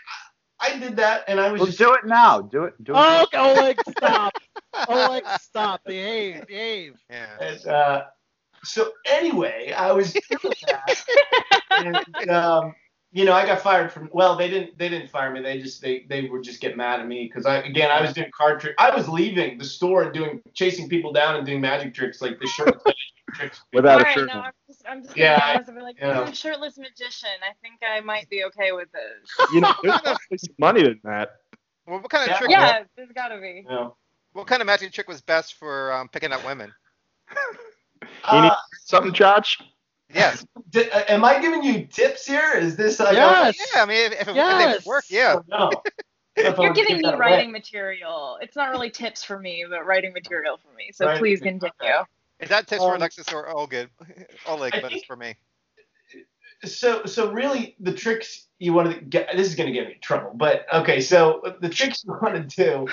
i 0.60 0.78
did 0.78 0.96
that 0.96 1.24
and 1.28 1.40
i 1.40 1.50
was 1.50 1.60
Well, 1.60 1.66
just 1.66 1.78
do 1.78 1.94
it 1.94 2.04
now. 2.04 2.42
Do 2.42 2.64
it. 2.64 2.74
Do 2.84 2.92
it. 2.92 2.96
Oh, 2.98 3.26
Oleg, 3.34 3.78
stop. 3.96 4.32
Oleg, 4.88 5.24
stop. 5.40 5.82
Behave, 5.84 6.46
behave. 6.46 6.98
Yeah. 7.08 7.26
And, 7.40 7.66
uh, 7.66 8.04
so 8.62 8.92
anyway, 9.06 9.72
I 9.74 9.90
was 9.92 10.12
doing 10.12 10.54
that, 10.66 11.04
and 12.20 12.30
um, 12.30 12.74
you 13.12 13.24
know, 13.24 13.32
I 13.32 13.44
got 13.44 13.60
fired 13.60 13.92
from. 13.92 14.08
Well, 14.12 14.36
they 14.36 14.48
didn't. 14.48 14.78
They 14.78 14.88
didn't 14.88 15.10
fire 15.10 15.30
me. 15.32 15.42
They 15.42 15.60
just 15.60 15.82
they 15.82 16.06
they 16.08 16.28
would 16.28 16.42
just 16.44 16.60
get 16.60 16.76
mad 16.76 17.00
at 17.00 17.06
me 17.08 17.26
because 17.26 17.46
I 17.46 17.58
again 17.58 17.90
I 17.90 18.00
was 18.00 18.12
doing 18.12 18.30
card 18.36 18.60
tricks. 18.60 18.76
I 18.78 18.94
was 18.94 19.08
leaving 19.08 19.58
the 19.58 19.64
store 19.64 20.04
and 20.04 20.12
doing 20.14 20.40
chasing 20.54 20.88
people 20.88 21.12
down 21.12 21.36
and 21.36 21.46
doing 21.46 21.60
magic 21.60 21.92
tricks 21.94 22.20
like 22.20 22.38
the 22.38 22.46
shirt 22.46 22.80
tricks. 23.34 23.60
without 23.72 23.94
All 23.94 24.00
a 24.00 24.04
right, 24.04 24.14
shirt 24.14 24.28
no. 24.28 24.40
I'm 24.40 24.52
just, 24.68 24.82
I'm 24.88 25.02
just 25.02 25.16
Yeah, 25.16 25.38
gonna 25.40 25.52
honest 25.54 25.68
and 25.68 25.78
be 25.78 25.82
like, 25.82 25.96
you 26.00 26.06
know. 26.06 26.24
"Mm, 26.24 26.34
shirtless 26.34 26.78
magician. 26.78 27.30
I 27.42 27.52
think 27.62 27.80
I 27.82 28.00
might 28.00 28.28
be 28.30 28.44
okay 28.44 28.72
with 28.72 28.88
this. 28.92 29.48
You 29.52 29.62
know, 29.62 29.74
there's 29.82 29.98
probably 30.02 30.38
some 30.38 30.54
money 30.58 30.80
in 30.82 31.00
that. 31.04 31.30
Well, 31.86 32.00
what 32.00 32.10
kind 32.10 32.24
of 32.24 32.28
Yeah. 32.30 32.38
trick? 32.38 32.50
Yeah, 32.50 32.82
there's 32.96 33.10
gotta 33.12 33.40
be. 33.40 33.62
You 33.64 33.70
know. 33.70 33.96
What 34.32 34.46
kind 34.46 34.60
of 34.62 34.66
magic 34.66 34.92
trick 34.92 35.08
was 35.08 35.20
best 35.20 35.54
for 35.54 35.92
um, 35.92 36.08
picking 36.08 36.32
up 36.32 36.44
women? 36.44 36.72
You 38.32 38.40
need 38.42 38.52
Uh, 38.52 38.56
something, 38.84 39.12
Josh? 39.12 39.58
Yes. 40.14 40.44
di- 40.70 40.90
uh, 40.90 41.04
am 41.08 41.24
I 41.24 41.40
giving 41.40 41.62
you 41.62 41.86
tips 41.86 42.26
here? 42.26 42.52
Is 42.54 42.76
this 42.76 43.00
like 43.00 43.14
Yes. 43.14 43.56
Yeah, 43.74 43.82
I 43.82 43.86
mean, 43.86 44.12
if, 44.12 44.12
if, 44.12 44.28
it, 44.28 44.30
if 44.30 44.36
Yes. 44.36 44.86
work, 44.86 45.04
yeah. 45.08 45.36
no. 45.48 45.70
You're 46.36 46.72
giving 46.72 46.98
me 46.98 47.14
writing 47.14 47.52
material. 47.52 48.38
It's 48.40 48.56
not 48.56 48.70
really 48.70 48.90
tips 48.90 49.22
for 49.22 49.38
me, 49.38 49.66
but 49.68 49.84
writing 49.84 50.12
material 50.12 50.58
for 50.58 50.72
me. 50.74 50.90
So 50.92 51.06
Writing 51.06 51.20
please 51.20 51.40
material, 51.40 51.60
continue. 51.78 52.04
Is 52.38 52.48
that 52.48 52.66
tips 52.66 52.82
for 52.82 52.92
Um, 52.94 52.96
Alexis 52.96 53.32
or 53.32 53.66
good. 53.66 53.90
Oleg, 54.46 54.74
I 54.74 54.80
but 54.80 54.92
it's 54.92 55.04
for 55.04 55.16
me. 55.16 55.34
so 56.64 57.04
so 57.04 57.32
really 57.32 57.76
the 57.80 57.92
tricks 57.92 58.46
you 58.58 58.72
want 58.72 58.92
to 58.92 59.00
get 59.00 59.28
this 59.36 59.48
is 59.48 59.54
going 59.54 59.66
to 59.66 59.72
get 59.72 59.86
me 59.86 59.94
in 59.94 60.00
trouble 60.00 60.30
but 60.34 60.66
okay 60.72 61.00
so 61.00 61.40
the 61.60 61.68
tricks 61.70 62.04
you 62.04 62.12
want 62.20 62.34
to 62.34 62.42
do 62.64 62.86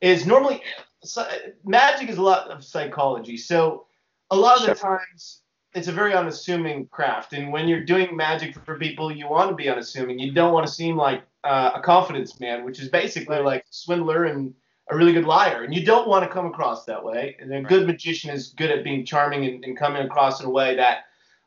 is 0.00 0.26
normally 0.26 0.60
so, 1.04 1.24
magic 1.64 2.08
is 2.08 2.18
a 2.18 2.22
lot 2.22 2.50
of 2.50 2.64
psychology 2.64 3.36
so 3.36 3.86
a 4.30 4.36
lot 4.36 4.60
of 4.60 4.66
the 4.66 4.74
times 4.74 5.41
it's 5.74 5.88
a 5.88 5.92
very 5.92 6.14
unassuming 6.14 6.86
craft. 6.88 7.32
And 7.32 7.52
when 7.52 7.68
you're 7.68 7.84
doing 7.84 8.16
magic 8.16 8.54
for 8.64 8.78
people 8.78 9.10
you 9.10 9.28
want 9.28 9.50
to 9.50 9.56
be 9.56 9.68
unassuming. 9.68 10.18
You 10.18 10.32
don't 10.32 10.52
want 10.52 10.66
to 10.66 10.72
seem 10.72 10.96
like 10.96 11.22
uh, 11.44 11.72
a 11.74 11.80
confidence 11.80 12.38
man 12.40 12.64
which 12.64 12.80
is 12.80 12.88
basically 12.88 13.38
like 13.38 13.62
a 13.62 13.72
swindler 13.72 14.24
and 14.26 14.54
a 14.90 14.96
really 14.96 15.12
good 15.12 15.24
liar. 15.24 15.64
And 15.64 15.74
you 15.74 15.84
don't 15.84 16.08
want 16.08 16.24
to 16.24 16.30
come 16.30 16.46
across 16.46 16.84
that 16.84 17.02
way. 17.02 17.36
And 17.40 17.50
a 17.52 17.56
Right. 17.56 17.68
good 17.68 17.86
magician 17.86 18.30
is 18.30 18.48
good 18.48 18.70
at 18.70 18.84
being 18.84 19.04
charming 19.04 19.46
and, 19.46 19.64
and 19.64 19.76
coming 19.76 20.02
across 20.02 20.40
in 20.40 20.46
a 20.46 20.50
way 20.50 20.76
that 20.76 21.04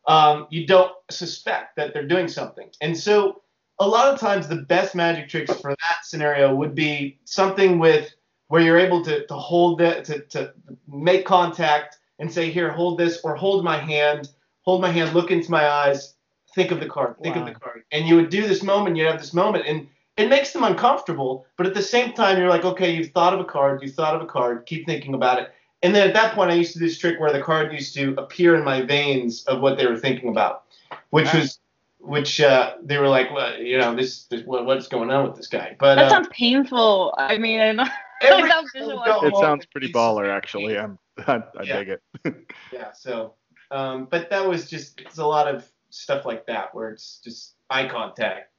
um, 0.08 0.48
you 0.50 0.65
don't 0.65 0.91
suspect 1.10 1.75
that 1.75 1.94
they're 1.94 2.08
doing 2.08 2.27
something. 2.27 2.70
And 2.82 2.98
so 2.98 3.41
a 3.79 3.88
lot 3.88 4.13
of 4.13 4.20
times 4.20 4.48
the 4.48 4.58
best 4.58 4.96
magic 4.96 5.29
tricks 5.29 5.53
for 5.60 5.72
that 5.72 5.98
scenario 6.03 6.55
would 6.55 6.75
be 6.75 7.20
something 7.25 7.79
with 7.79 8.13
where 8.48 8.62
you're 8.62 8.77
able 8.77 9.03
to, 9.03 9.25
to 9.27 9.34
hold 9.34 9.79
that 9.79 10.05
to, 10.05 10.20
to 10.20 10.53
make 10.88 11.25
contact 11.25 11.98
and 12.20 12.32
say 12.32 12.50
here 12.52 12.72
hold 12.72 12.98
this 12.98 13.20
or 13.24 13.36
hold 13.36 13.64
my 13.64 13.78
hand 13.78 14.30
hold 14.62 14.82
my 14.82 14.92
hand 14.92 15.14
look 15.14 15.32
into 15.32 15.52
my 15.52 15.68
eyes 15.68 16.16
think 16.56 16.72
of 16.72 16.80
the 16.80 16.88
card 16.88 17.16
think 17.22 17.36
Wow. 17.36 17.42
of 17.48 17.54
the 17.54 17.60
card 17.60 17.84
and 17.92 18.08
you 18.08 18.16
would 18.16 18.30
do 18.30 18.48
this 18.48 18.64
moment 18.64 18.96
you 18.96 19.06
have 19.06 19.20
this 19.20 19.34
moment 19.34 19.66
and 19.68 19.88
it 20.18 20.30
makes 20.30 20.52
them 20.54 20.64
uncomfortable 20.64 21.46
but 21.58 21.66
at 21.68 21.74
the 21.74 21.82
same 21.82 22.14
time 22.14 22.38
you're 22.38 22.50
like 22.50 22.66
okay 22.66 22.96
you've 22.96 23.12
thought 23.12 23.34
of 23.34 23.40
a 23.40 23.46
card 23.46 23.82
you've 23.82 23.94
thought 23.96 24.16
of 24.16 24.22
a 24.22 24.26
card 24.26 24.66
keep 24.66 24.86
thinking 24.86 25.14
about 25.14 25.40
it 25.40 25.50
and 25.84 25.94
then 25.94 26.08
at 26.08 26.16
that 26.16 26.34
point, 26.34 26.50
I 26.50 26.56
used 26.56 26.74
to 26.74 26.80
do 26.80 26.86
this 26.86 26.98
trick 26.98 27.20
where 27.20 27.32
the 27.32 27.42
card 27.44 27.72
used 27.72 27.94
to 27.94 28.16
appear 28.18 28.56
in 28.56 28.64
my 28.64 28.82
veins 28.82 29.44
of 29.44 29.62
what 29.62 29.78
they 29.78 29.86
were 29.86 30.00
thinking 30.00 30.30
about, 30.30 30.64
which 31.12 31.32
Wow. 31.32 31.42
was, 31.42 31.60
which 32.00 32.42
uh, 32.42 32.76
they 32.82 32.98
were 32.98 33.10
like, 33.10 33.32
well, 33.32 33.56
you 33.62 33.78
know, 33.78 33.94
this, 33.94 34.24
this 34.24 34.42
what, 34.46 34.66
what's 34.66 34.88
going 34.88 35.12
on 35.12 35.28
with 35.28 35.36
this 35.36 35.46
guy? 35.46 35.76
But 35.78 35.96
That 35.96 36.06
uh, 36.06 36.10
sounds 36.10 36.30
painful. 36.32 37.14
I 37.20 37.38
mean, 37.38 37.60
I 37.60 37.74
don't- 37.74 37.90
every 38.34 38.50
sounds 38.50 38.72
time 38.74 38.84
I 38.84 38.86
would 38.88 39.05
visual. 39.05 39.22
go 39.22 39.27
It 39.27 39.38
sounds 39.38 39.65
pretty 39.67 39.91
baller, 39.91 40.29
actually. 40.29 40.77
I'm, 40.77 40.98
I, 41.27 41.44
I 41.58 41.63
Yeah. 41.63 41.77
dig 41.77 41.89
it. 41.89 42.01
Yeah. 42.74 42.91
So, 42.91 43.34
um, 43.72 44.05
but 44.10 44.29
that 44.29 44.46
was 44.48 44.70
just 44.70 45.00
it's 45.01 45.17
a 45.17 45.25
lot 45.25 45.48
of 45.48 45.65
stuff 45.89 46.25
like 46.25 46.46
that 46.48 46.74
where 46.75 46.89
it's 46.89 47.20
just 47.24 47.55
eye 47.70 47.88
contact. 47.88 48.51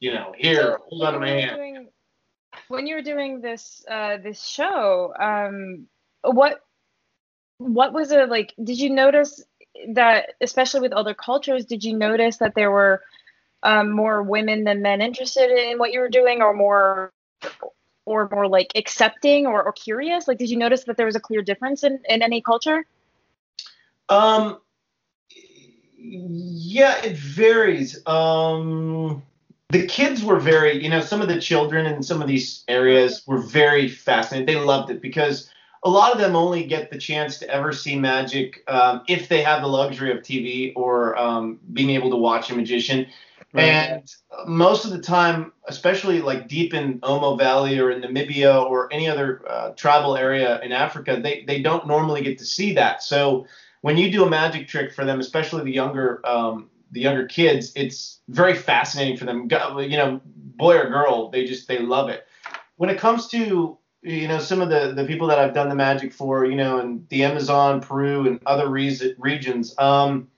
You 0.00 0.12
know, 0.14 0.32
here, 0.36 0.62
So 0.62 0.78
hold 0.88 1.02
on 1.04 1.12
to 1.14 1.18
my 1.20 1.26
when 1.26 1.28
you 1.28 1.34
were 1.34 1.40
hand. 1.48 1.56
doing- 1.56 1.88
when 2.68 2.86
you 2.86 2.94
were 2.94 3.02
doing 3.02 3.40
this 3.40 3.84
uh, 3.90 4.16
this 4.18 4.44
show, 4.44 5.12
um, 5.18 5.86
what 6.22 6.60
what 7.58 7.92
was 7.92 8.12
it 8.12 8.28
like? 8.28 8.54
Did 8.62 8.78
you 8.78 8.90
notice 8.90 9.42
that, 9.88 10.34
especially 10.40 10.80
with 10.80 10.92
other 10.92 11.14
cultures, 11.14 11.64
did 11.64 11.82
you 11.82 11.96
notice 11.96 12.36
that 12.38 12.54
there 12.54 12.70
were 12.70 13.02
um, 13.64 13.90
more 13.90 14.22
women 14.22 14.62
than 14.64 14.82
men 14.82 15.00
interested 15.02 15.50
in 15.50 15.78
what 15.78 15.92
you 15.92 15.98
were 16.00 16.08
doing, 16.08 16.42
or 16.42 16.54
more 16.54 17.12
or 18.06 18.28
more 18.30 18.48
like 18.48 18.72
accepting 18.74 19.46
or, 19.46 19.62
or 19.62 19.72
curious? 19.72 20.28
Like, 20.28 20.38
did 20.38 20.50
you 20.50 20.56
notice 20.56 20.84
that 20.84 20.96
there 20.96 21.06
was 21.06 21.16
a 21.16 21.20
clear 21.20 21.42
difference 21.42 21.84
in, 21.84 22.00
in 22.08 22.22
any 22.22 22.40
culture? 22.40 22.86
Um, 24.08 24.58
yeah, 25.96 27.02
it 27.02 27.16
varies. 27.16 28.06
Um, 28.06 29.22
the 29.70 29.86
kids 29.86 30.22
were 30.22 30.38
very, 30.38 30.82
you 30.82 30.90
know, 30.90 31.00
some 31.00 31.22
of 31.22 31.28
the 31.28 31.40
children 31.40 31.86
in 31.86 32.02
some 32.02 32.20
of 32.20 32.28
these 32.28 32.64
areas 32.68 33.26
were 33.26 33.38
very 33.38 33.88
fascinated. 33.88 34.48
They 34.48 34.60
loved 34.60 34.90
it 34.90 35.00
because 35.00 35.50
a 35.82 35.90
lot 35.90 36.12
of 36.12 36.18
them 36.18 36.36
only 36.36 36.64
get 36.64 36.90
the 36.90 36.98
chance 36.98 37.38
to 37.38 37.48
ever 37.50 37.72
see 37.72 37.96
magic 37.96 38.62
um, 38.68 39.02
if 39.08 39.28
they 39.28 39.42
have 39.42 39.62
the 39.62 39.68
luxury 39.68 40.10
of 40.10 40.18
TV 40.18 40.72
or 40.76 41.16
um, 41.18 41.58
being 41.72 41.90
able 41.90 42.10
to 42.10 42.16
watch 42.16 42.50
a 42.50 42.54
magician. 42.54 43.06
Right. 43.54 43.62
And 43.62 44.14
most 44.46 44.84
of 44.84 44.90
the 44.90 44.98
time, 44.98 45.52
especially 45.68 46.20
like 46.20 46.48
deep 46.48 46.74
in 46.74 46.98
Omo 47.00 47.38
Valley 47.38 47.78
or 47.78 47.92
in 47.92 48.02
Namibia 48.02 48.68
or 48.68 48.92
any 48.92 49.08
other 49.08 49.42
uh, 49.48 49.70
tribal 49.70 50.16
area 50.16 50.60
in 50.60 50.72
Africa, 50.72 51.20
they, 51.22 51.44
they 51.46 51.62
don't 51.62 51.86
normally 51.86 52.20
get 52.20 52.36
to 52.38 52.44
see 52.44 52.74
that. 52.74 53.02
So 53.04 53.46
when 53.82 53.96
you 53.96 54.10
do 54.10 54.24
a 54.24 54.28
magic 54.28 54.66
trick 54.66 54.92
for 54.92 55.04
them, 55.04 55.20
especially 55.20 55.62
the 55.62 55.70
younger 55.72 56.20
um, 56.26 56.68
the 56.90 57.00
younger 57.00 57.26
kids, 57.26 57.72
it's 57.76 58.20
very 58.28 58.54
fascinating 58.54 59.16
for 59.16 59.24
them. 59.24 59.48
You 59.78 59.96
know, 59.96 60.20
boy 60.24 60.78
or 60.78 60.88
girl, 60.88 61.30
they 61.30 61.44
just 61.44 61.68
they 61.68 61.78
love 61.78 62.08
it. 62.08 62.26
When 62.76 62.90
it 62.90 62.98
comes 62.98 63.28
to 63.28 63.78
you 64.02 64.28
know 64.28 64.38
some 64.38 64.60
of 64.60 64.68
the 64.68 64.94
the 64.96 65.04
people 65.04 65.28
that 65.28 65.38
I've 65.38 65.54
done 65.54 65.68
the 65.68 65.74
magic 65.76 66.12
for, 66.12 66.44
you 66.44 66.56
know, 66.56 66.80
in 66.80 67.06
the 67.08 67.22
Amazon, 67.22 67.80
Peru, 67.80 68.26
and 68.26 68.40
other 68.46 68.68
re- 68.68 69.14
regions, 69.18 69.78
um, 69.78 70.28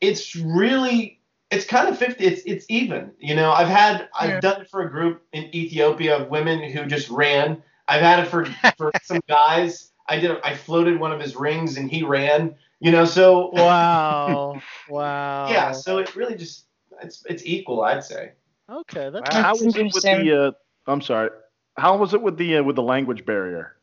it's 0.00 0.36
really 0.36 1.16
it's 1.50 1.64
kind 1.64 1.88
of 1.88 1.98
50 1.98 2.24
it's 2.24 2.42
it's 2.44 2.66
even 2.68 3.12
you 3.18 3.34
know? 3.34 3.52
I've 3.52 3.68
had 3.68 4.08
i've 4.18 4.30
yeah. 4.30 4.40
done 4.40 4.62
it 4.62 4.70
for 4.70 4.82
a 4.82 4.90
group 4.90 5.22
in 5.32 5.54
ethiopia 5.54 6.16
of 6.16 6.28
women 6.28 6.70
who 6.70 6.86
just 6.86 7.08
ran. 7.10 7.62
I've 7.88 8.02
had 8.02 8.20
it 8.20 8.28
for 8.28 8.46
for 8.76 8.90
some 9.02 9.20
guys. 9.28 9.92
I 10.08 10.18
did 10.18 10.38
i 10.42 10.54
floated 10.54 10.98
one 10.98 11.12
of 11.12 11.20
his 11.20 11.36
rings 11.36 11.76
and 11.76 11.90
he 11.90 12.02
ran 12.02 12.54
you 12.80 12.92
know? 12.92 13.04
So 13.04 13.50
wow. 13.52 14.60
Wow. 14.88 15.48
Yeah 15.48 15.72
so 15.72 15.98
it 15.98 16.14
really 16.14 16.36
just 16.36 16.66
it's 17.02 17.24
it's 17.28 17.44
equal 17.44 17.82
i'd 17.82 18.04
say. 18.04 18.32
Okay 18.70 19.10
that's, 19.10 19.34
how 19.34 19.52
was 19.52 19.76
it 19.76 19.84
with 19.84 20.02
the 20.02 20.46
uh, 20.46 20.52
i'm 20.90 21.00
sorry. 21.00 21.30
How 21.76 21.96
was 21.96 22.14
it 22.14 22.22
with 22.22 22.38
the 22.38 22.58
uh, 22.58 22.62
with 22.62 22.76
the 22.76 22.82
language 22.82 23.24
barrier? 23.24 23.76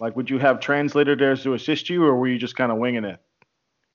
Like 0.00 0.16
would 0.16 0.28
you 0.28 0.38
have 0.38 0.60
translator 0.60 1.16
there 1.16 1.36
to 1.36 1.54
assist 1.54 1.88
you 1.88 2.04
or 2.04 2.16
were 2.16 2.28
you 2.28 2.38
just 2.38 2.56
kind 2.56 2.72
of 2.72 2.78
winging 2.78 3.04
it? 3.04 3.20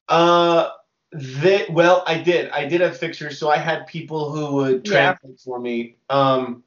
Uh 0.08 0.70
they, 1.12 1.66
well, 1.70 2.04
I 2.06 2.18
did. 2.18 2.50
I 2.52 2.66
did 2.66 2.82
have 2.82 2.98
fixers, 2.98 3.40
so 3.40 3.50
I 3.50 3.58
had 3.58 3.88
people 3.88 4.32
who 4.32 4.56
would 4.56 4.86
translate 4.86 5.34
yeah. 5.38 5.44
for 5.44 5.60
me. 5.60 5.96
Um, 6.10 6.64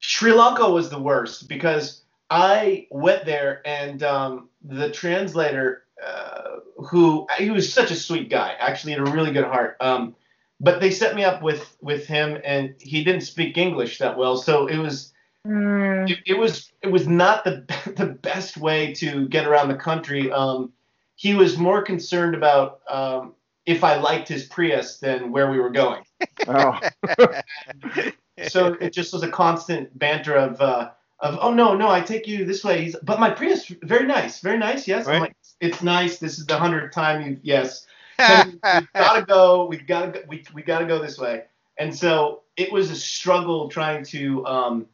Sri 0.00 0.32
Lanka 0.32 0.68
was 0.68 0.90
the 0.90 1.00
worst 1.00 1.48
because 1.48 2.02
I 2.30 2.86
went 2.90 3.24
there 3.24 3.62
and 3.66 4.02
um, 4.02 4.48
the 4.62 4.90
translator, 4.90 5.84
uh, 6.04 6.58
who 6.76 7.26
he 7.38 7.50
was 7.50 7.72
such 7.72 7.90
a 7.90 7.96
sweet 7.96 8.28
guy, 8.28 8.54
actually 8.58 8.92
had 8.92 9.00
a 9.00 9.10
really 9.10 9.32
good 9.32 9.44
heart. 9.44 9.76
Um, 9.80 10.14
but 10.60 10.80
they 10.80 10.90
set 10.90 11.14
me 11.14 11.24
up 11.24 11.42
with 11.42 11.76
with 11.80 12.06
him, 12.06 12.38
and 12.44 12.74
he 12.80 13.02
didn't 13.04 13.22
speak 13.22 13.56
English 13.56 13.98
that 13.98 14.18
well, 14.18 14.36
so 14.36 14.66
it 14.66 14.78
was. 14.78 15.12
Mm. 15.46 16.10
It, 16.10 16.18
it, 16.26 16.38
was 16.38 16.72
it 16.82 16.88
was 16.88 17.06
not 17.06 17.44
the 17.44 17.64
the 17.96 18.06
best 18.06 18.58
way 18.58 18.92
to 18.94 19.28
get 19.28 19.46
around 19.46 19.68
the 19.68 19.76
country. 19.76 20.30
Um, 20.30 20.72
he 21.14 21.34
was 21.34 21.58
more 21.58 21.82
concerned 21.82 22.34
about 22.34 22.80
um, 22.88 23.34
if 23.68 23.84
I 23.84 23.96
liked 23.96 24.26
his 24.26 24.44
Prius 24.44 24.96
than 24.96 25.30
where 25.30 25.50
we 25.50 25.60
were 25.60 25.68
going. 25.68 26.02
Oh. 26.46 26.80
so 28.48 28.72
it 28.80 28.94
just 28.94 29.12
was 29.12 29.22
a 29.22 29.30
constant 29.30 29.96
banter 29.98 30.36
of 30.36 30.58
uh, 30.60 30.90
of 31.20 31.38
oh 31.42 31.52
no 31.52 31.76
no 31.76 31.90
I 31.90 32.00
take 32.00 32.26
you 32.26 32.46
this 32.46 32.64
way. 32.64 32.84
He's, 32.84 32.96
but 33.02 33.20
my 33.20 33.28
Prius 33.28 33.70
very 33.82 34.06
nice, 34.06 34.40
very 34.40 34.56
nice. 34.56 34.88
Yes, 34.88 35.06
right. 35.06 35.20
Like 35.20 35.36
it's 35.60 35.82
nice. 35.82 36.18
This 36.18 36.38
is 36.38 36.46
the 36.46 36.56
hundredth 36.56 36.94
time 36.94 37.20
you 37.20 37.38
yes. 37.42 37.86
we, 38.18 38.58
gotta 38.94 39.26
go. 39.26 39.66
We've 39.66 39.86
gotta 39.86 40.12
go, 40.12 40.20
we 40.26 40.42
we 40.54 40.62
gotta 40.62 40.86
go 40.86 40.98
this 40.98 41.18
way. 41.18 41.44
And 41.76 41.94
so 41.94 42.44
it 42.56 42.72
was 42.72 42.90
a 42.90 42.96
struggle 42.96 43.68
trying 43.68 44.02
to 44.06 44.46
um, 44.46 44.86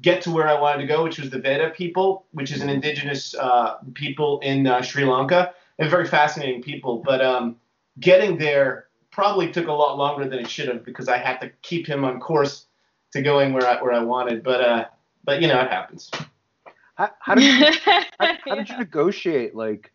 get 0.00 0.22
to 0.22 0.30
where 0.30 0.48
I 0.48 0.58
wanted 0.58 0.80
to 0.80 0.88
go, 0.88 1.04
which 1.04 1.18
was 1.18 1.28
the 1.28 1.38
Vedda 1.38 1.74
people, 1.74 2.24
which 2.32 2.50
is 2.52 2.62
an 2.62 2.70
indigenous 2.70 3.34
uh, 3.34 3.74
people 3.92 4.40
in 4.40 4.66
uh, 4.66 4.80
Sri 4.80 5.04
Lanka. 5.04 5.52
They're 5.78 5.90
very 5.90 6.06
fascinating 6.06 6.62
people, 6.62 7.02
but 7.04 7.20
um, 7.20 7.56
getting 8.00 8.38
there 8.38 8.88
probably 9.10 9.50
took 9.50 9.68
a 9.68 9.72
lot 9.72 9.96
longer 9.96 10.28
than 10.28 10.40
it 10.40 10.50
should 10.50 10.68
have 10.68 10.84
because 10.84 11.08
I 11.08 11.16
had 11.18 11.38
to 11.40 11.50
keep 11.62 11.86
him 11.86 12.04
on 12.04 12.20
course 12.20 12.66
to 13.12 13.22
going 13.22 13.52
where 13.52 13.66
I 13.66 13.80
where 13.82 13.92
I 13.92 14.02
wanted. 14.02 14.42
But 14.42 14.60
uh, 14.60 14.84
but 15.24 15.40
you 15.40 15.48
know 15.48 15.60
it 15.60 15.70
happens. 15.70 16.10
How, 16.96 17.10
how 17.20 17.34
did 17.34 17.44
you 17.44 17.80
how, 18.18 18.34
how 18.46 18.54
did 18.56 18.68
you 18.68 18.78
negotiate? 18.78 19.54
Like 19.54 19.92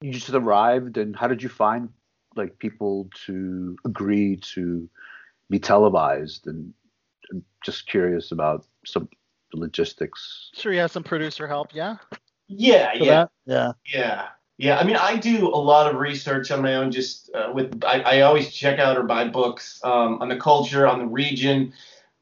you 0.00 0.12
just 0.12 0.30
arrived, 0.30 0.96
and 0.96 1.14
how 1.14 1.28
did 1.28 1.42
you 1.42 1.48
find 1.48 1.90
like 2.36 2.58
people 2.58 3.08
to 3.26 3.76
agree 3.84 4.36
to 4.54 4.88
be 5.50 5.58
televised? 5.58 6.46
And 6.46 6.72
I'm 7.30 7.44
just 7.64 7.86
curious 7.86 8.32
about 8.32 8.64
some 8.86 9.08
logistics. 9.52 10.50
Sure, 10.54 10.72
you 10.72 10.80
have 10.80 10.90
some 10.90 11.04
producer 11.04 11.46
help, 11.46 11.74
yeah. 11.74 11.96
Yeah, 12.48 12.92
yeah, 12.94 13.26
yeah, 13.44 13.72
yeah. 13.86 14.28
Yeah, 14.58 14.76
I 14.76 14.82
mean, 14.82 14.96
I 14.96 15.16
do 15.16 15.46
a 15.46 15.56
lot 15.56 15.88
of 15.88 16.00
research 16.00 16.50
on 16.50 16.62
my 16.62 16.74
own. 16.74 16.90
Just 16.90 17.30
uh, 17.32 17.52
with, 17.54 17.84
I, 17.84 18.00
I, 18.00 18.20
always 18.22 18.52
check 18.52 18.80
out 18.80 18.98
or 18.98 19.04
buy 19.04 19.28
books 19.28 19.80
um, 19.84 20.20
on 20.20 20.28
the 20.28 20.36
culture, 20.36 20.84
on 20.84 20.98
the 20.98 21.06
region. 21.06 21.72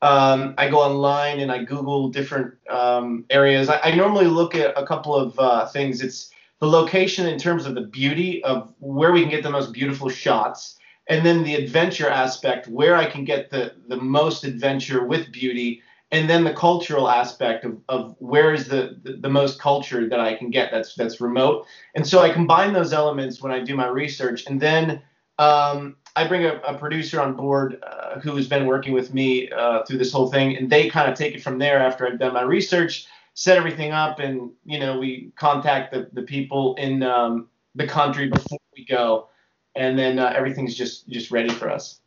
Um, 0.02 0.54
I 0.58 0.68
go 0.68 0.78
online 0.78 1.40
and 1.40 1.50
I 1.50 1.64
Google 1.64 2.10
different 2.10 2.54
um, 2.68 3.24
areas. 3.30 3.70
I, 3.70 3.80
I, 3.80 3.94
normally 3.94 4.26
look 4.26 4.54
at 4.54 4.78
a 4.78 4.86
couple 4.86 5.14
of 5.14 5.38
uh, 5.38 5.66
things. 5.68 6.02
It's 6.02 6.30
the 6.60 6.66
location 6.66 7.26
in 7.26 7.38
terms 7.38 7.64
of 7.64 7.74
the 7.74 7.80
beauty 7.80 8.44
of 8.44 8.70
where 8.80 9.12
we 9.12 9.22
can 9.22 9.30
get 9.30 9.42
the 9.42 9.50
most 9.50 9.72
beautiful 9.72 10.10
shots, 10.10 10.78
and 11.08 11.24
then 11.24 11.42
the 11.42 11.54
adventure 11.54 12.10
aspect, 12.10 12.68
where 12.68 12.96
I 12.96 13.06
can 13.06 13.24
get 13.24 13.48
the 13.48 13.72
the 13.88 13.96
most 13.96 14.44
adventure 14.44 15.06
with 15.06 15.32
beauty, 15.32 15.80
and 16.12 16.30
then 16.30 16.44
the 16.44 16.52
cultural 16.52 17.08
aspect 17.08 17.64
of, 17.64 17.78
of 17.88 18.16
where 18.18 18.54
is 18.54 18.68
the, 18.68 18.98
the, 19.02 19.14
the 19.14 19.28
most 19.28 19.60
culture 19.60 20.08
that 20.08 20.20
I 20.20 20.34
can 20.34 20.50
get 20.50 20.70
that's 20.70 20.94
that's 20.94 21.20
remote. 21.20 21.66
And 21.94 22.06
so 22.06 22.20
I 22.20 22.30
combine 22.30 22.72
those 22.72 22.92
elements 22.92 23.42
when 23.42 23.52
I 23.52 23.60
do 23.60 23.74
my 23.74 23.88
research, 23.88 24.46
and 24.46 24.60
then 24.60 25.02
um, 25.38 25.96
I 26.14 26.26
bring 26.26 26.44
a, 26.44 26.54
a, 26.66 26.78
producer 26.78 27.20
on 27.20 27.34
board 27.34 27.82
uh, 27.82 28.20
who 28.20 28.34
has 28.36 28.48
been 28.48 28.66
working 28.66 28.94
with 28.94 29.12
me 29.12 29.50
uh, 29.50 29.84
through 29.84 29.98
this 29.98 30.12
whole 30.12 30.30
thing, 30.30 30.56
and 30.56 30.70
they 30.70 30.88
kind 30.88 31.10
of 31.10 31.18
take 31.18 31.34
it 31.34 31.42
from 31.42 31.58
there 31.58 31.78
after 31.78 32.06
I've 32.06 32.18
done 32.18 32.32
my 32.32 32.42
research, 32.42 33.06
set 33.34 33.58
everything 33.58 33.92
up, 33.92 34.20
and 34.20 34.50
you 34.64 34.78
know 34.78 34.98
we 34.98 35.32
contact 35.36 35.92
the, 35.92 36.08
the 36.12 36.22
people 36.22 36.76
in 36.76 37.02
um, 37.02 37.48
the 37.74 37.86
country 37.86 38.28
before 38.28 38.58
we 38.76 38.84
go, 38.84 39.28
and 39.74 39.98
then 39.98 40.20
uh, 40.20 40.32
everything's 40.36 40.76
just 40.76 41.08
just 41.08 41.32
ready 41.32 41.50
for 41.50 41.68
us. 41.68 42.00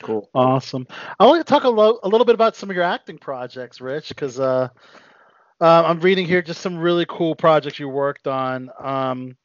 Cool. 0.00 0.28
Awesome. 0.34 0.86
I 1.18 1.26
want 1.26 1.44
to 1.44 1.50
talk 1.50 1.64
a, 1.64 1.68
lo- 1.68 2.00
a 2.02 2.08
little 2.08 2.24
bit 2.24 2.34
about 2.34 2.56
some 2.56 2.70
of 2.70 2.76
your 2.76 2.84
acting 2.84 3.18
projects, 3.18 3.80
Rich, 3.80 4.08
because 4.08 4.40
uh, 4.40 4.68
uh, 5.60 5.82
I'm 5.86 6.00
reading 6.00 6.26
here 6.26 6.42
just 6.42 6.60
some 6.60 6.78
really 6.78 7.06
cool 7.08 7.34
projects 7.34 7.78
you 7.78 7.88
worked 7.88 8.26
on. 8.26 8.70
Um, 8.80 9.36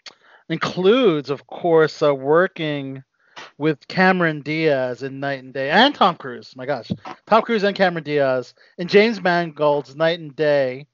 includes, 0.49 1.29
of 1.29 1.45
course, 1.47 2.01
uh, 2.01 2.13
working 2.13 3.03
with 3.57 3.87
Cameron 3.87 4.41
Diaz 4.41 5.03
in 5.03 5.19
Knight 5.19 5.43
and 5.43 5.53
Day 5.53 5.69
and 5.69 5.93
Tom 5.93 6.15
Cruise. 6.15 6.55
My 6.55 6.65
gosh, 6.65 6.91
Tom 7.25 7.41
Cruise 7.43 7.63
and 7.63 7.75
Cameron 7.75 8.03
Diaz 8.03 8.53
and 8.77 8.89
James 8.89 9.21
Mangold's 9.21 9.95
Knight 9.95 10.19
and 10.19 10.35
Day, 10.35 10.87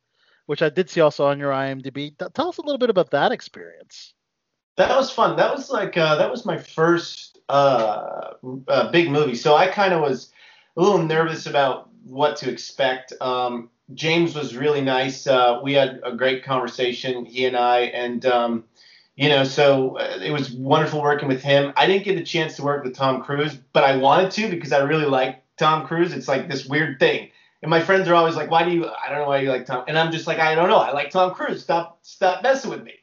which 0.45 0.61
I 0.61 0.69
did 0.69 0.89
see 0.89 1.01
also 1.01 1.25
on 1.25 1.39
your 1.39 1.51
IMDb. 1.51 2.17
Tell 2.33 2.49
us 2.49 2.57
a 2.57 2.61
little 2.61 2.77
bit 2.77 2.89
about 2.89 3.11
that 3.11 3.31
experience. 3.31 4.13
That 4.75 4.89
was 4.89 5.11
fun. 5.11 5.37
That 5.37 5.53
was 5.55 5.69
like 5.69 5.95
uh, 5.97 6.15
that 6.15 6.31
was 6.31 6.45
my 6.45 6.57
first 6.57 7.32
uh, 7.49 8.33
a 8.67 8.89
big 8.91 9.09
movie. 9.09 9.35
So 9.35 9.55
I 9.55 9.67
kind 9.67 9.93
of 9.93 10.01
was 10.01 10.31
a 10.77 10.81
little 10.81 10.99
nervous 10.99 11.45
about 11.45 11.89
what 12.03 12.37
to 12.37 12.49
expect. 12.49 13.13
Um, 13.21 13.69
James 13.93 14.35
was 14.35 14.55
really 14.55 14.81
nice. 14.81 15.27
Uh, 15.27 15.59
we 15.61 15.73
had 15.73 15.99
a 16.03 16.13
great 16.15 16.43
conversation, 16.43 17.25
he 17.25 17.45
and 17.45 17.57
I, 17.57 17.81
and 17.81 18.25
um, 18.25 18.63
you 19.15 19.29
know, 19.29 19.43
so 19.43 19.97
uh, 19.97 20.19
it 20.21 20.31
was 20.31 20.51
wonderful 20.51 21.01
working 21.01 21.27
with 21.27 21.41
him. 21.41 21.73
I 21.75 21.85
didn't 21.85 22.05
get 22.05 22.17
a 22.17 22.23
chance 22.23 22.55
to 22.55 22.63
work 22.63 22.83
with 22.83 22.95
Tom 22.95 23.21
Cruise, 23.21 23.55
but 23.73 23.83
I 23.83 23.97
wanted 23.97 24.31
to 24.31 24.49
because 24.49 24.71
I 24.71 24.79
really 24.79 25.05
like 25.05 25.43
Tom 25.57 25.85
Cruise. 25.85 26.13
It's 26.13 26.27
like 26.27 26.49
this 26.49 26.65
weird 26.65 26.99
thing. 26.99 27.29
And 27.61 27.69
my 27.69 27.81
friends 27.81 28.07
are 28.09 28.15
always 28.15 28.35
like, 28.35 28.49
"Why 28.49 28.63
do 28.63 28.71
you? 28.71 28.87
I 28.87 29.09
don't 29.09 29.19
know 29.19 29.27
why 29.27 29.39
you 29.39 29.49
like 29.49 29.65
Tom." 29.65 29.85
And 29.87 29.97
I'm 29.97 30.11
just 30.11 30.27
like, 30.27 30.39
"I 30.39 30.55
don't 30.55 30.69
know. 30.69 30.77
I 30.77 30.91
like 30.91 31.11
Tom 31.11 31.33
Cruise. 31.33 31.61
Stop, 31.61 31.99
stop 32.01 32.43
messing 32.43 32.71
with 32.71 32.83
me." 32.83 32.93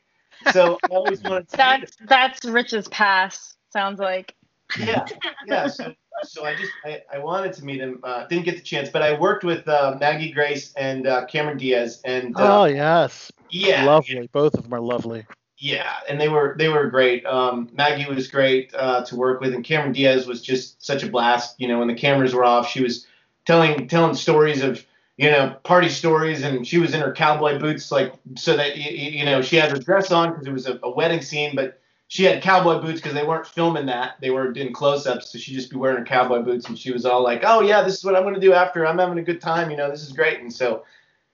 So 0.53 0.79
I 0.85 0.94
always 0.94 1.22
wanted 1.22 1.48
to. 1.50 1.57
that's 1.57 1.96
that's 2.07 2.44
Rich's 2.44 2.88
pass. 2.88 3.57
Sounds 3.71 4.01
like. 4.01 4.35
Yeah, 4.79 5.05
yeah. 5.47 5.69
So, 5.69 5.95
so 6.23 6.45
I 6.45 6.55
just 6.55 6.73
I, 6.85 7.03
I 7.15 7.19
wanted 7.19 7.53
to 7.55 7.65
meet 7.65 7.81
him. 7.81 8.01
Uh, 8.03 8.27
didn't 8.27 8.45
get 8.45 8.57
the 8.57 8.63
chance, 8.63 8.89
but 8.89 9.03
I 9.03 9.19
worked 9.19 9.45
with 9.45 9.67
uh, 9.69 9.97
Maggie 9.99 10.33
Grace 10.33 10.73
and 10.75 11.07
uh, 11.07 11.27
Cameron 11.27 11.59
Diaz. 11.59 12.01
And 12.05 12.37
uh, 12.37 12.63
oh 12.63 12.65
yes, 12.67 13.33
yeah, 13.51 13.85
lovely. 13.85 14.29
Both 14.33 14.55
of 14.55 14.65
them 14.65 14.75
are 14.75 14.81
lovely. 14.81 15.27
Yeah, 15.59 15.93
and 16.09 16.21
they 16.21 16.29
were 16.29 16.55
they 16.59 16.69
were 16.69 16.89
great. 16.89 17.25
Um, 17.27 17.69
Maggie 17.73 18.09
was 18.09 18.29
great 18.29 18.73
uh, 18.75 19.05
to 19.05 19.17
work 19.17 19.41
with, 19.41 19.55
and 19.55 19.65
Cameron 19.65 19.93
Diaz 19.93 20.27
was 20.27 20.41
just 20.41 20.85
such 20.85 21.03
a 21.03 21.09
blast. 21.09 21.61
You 21.61 21.69
know, 21.69 21.79
when 21.79 21.89
the 21.89 21.95
cameras 21.95 22.35
were 22.35 22.45
off, 22.45 22.69
she 22.69 22.83
was 22.83 23.07
telling 23.47 23.87
telling 23.87 24.15
stories 24.15 24.63
of 24.63 24.85
you 25.17 25.31
know 25.31 25.57
party 25.63 25.91
stories, 25.91 26.43
and 26.43 26.67
she 26.67 26.79
was 26.79 26.95
in 26.95 27.01
her 27.01 27.13
cowboy 27.13 27.59
boots, 27.59 27.93
like 27.93 28.15
so 28.37 28.57
that 28.57 28.77
you, 28.77 28.91
you 28.91 29.25
know 29.25 29.43
she 29.43 29.57
had 29.57 29.71
her 29.71 29.79
dress 29.79 30.11
on 30.11 30.31
because 30.31 30.47
it 30.47 30.53
was 30.53 30.67
a, 30.67 30.79
a 30.83 30.91
wedding 30.91 31.21
scene, 31.21 31.55
but 31.55 31.80
she 32.11 32.25
had 32.25 32.42
cowboy 32.42 32.81
boots 32.81 33.01
because 33.01 33.14
they 33.14 33.23
weren't 33.23 33.46
filming 33.46 33.87
that. 33.87 34.16
They 34.20 34.31
were 34.31 34.51
in 34.51 34.73
close-ups, 34.73 35.31
so 35.31 35.38
she'd 35.38 35.55
just 35.55 35.70
be 35.70 35.77
wearing 35.77 35.99
her 35.99 36.05
cowboy 36.05 36.42
boots, 36.42 36.66
and 36.66 36.77
she 36.77 36.90
was 36.90 37.07
all 37.07 37.23
like, 37.23 37.42
"Oh 37.46 37.61
yeah, 37.61 37.83
this 37.83 37.99
is 37.99 38.05
what 38.05 38.16
I'm 38.16 38.25
going 38.25 38.35
to 38.35 38.40
do 38.40 38.53
after. 38.53 38.85
I'm 38.85 38.99
having 38.99 39.18
a 39.18 39.23
good 39.23 39.40
time. 39.40 39.70
You 39.70 39.77
know, 39.77 39.88
this 39.88 40.03
is 40.03 40.11
great." 40.11 40.40
And 40.40 40.53
so 40.53 40.85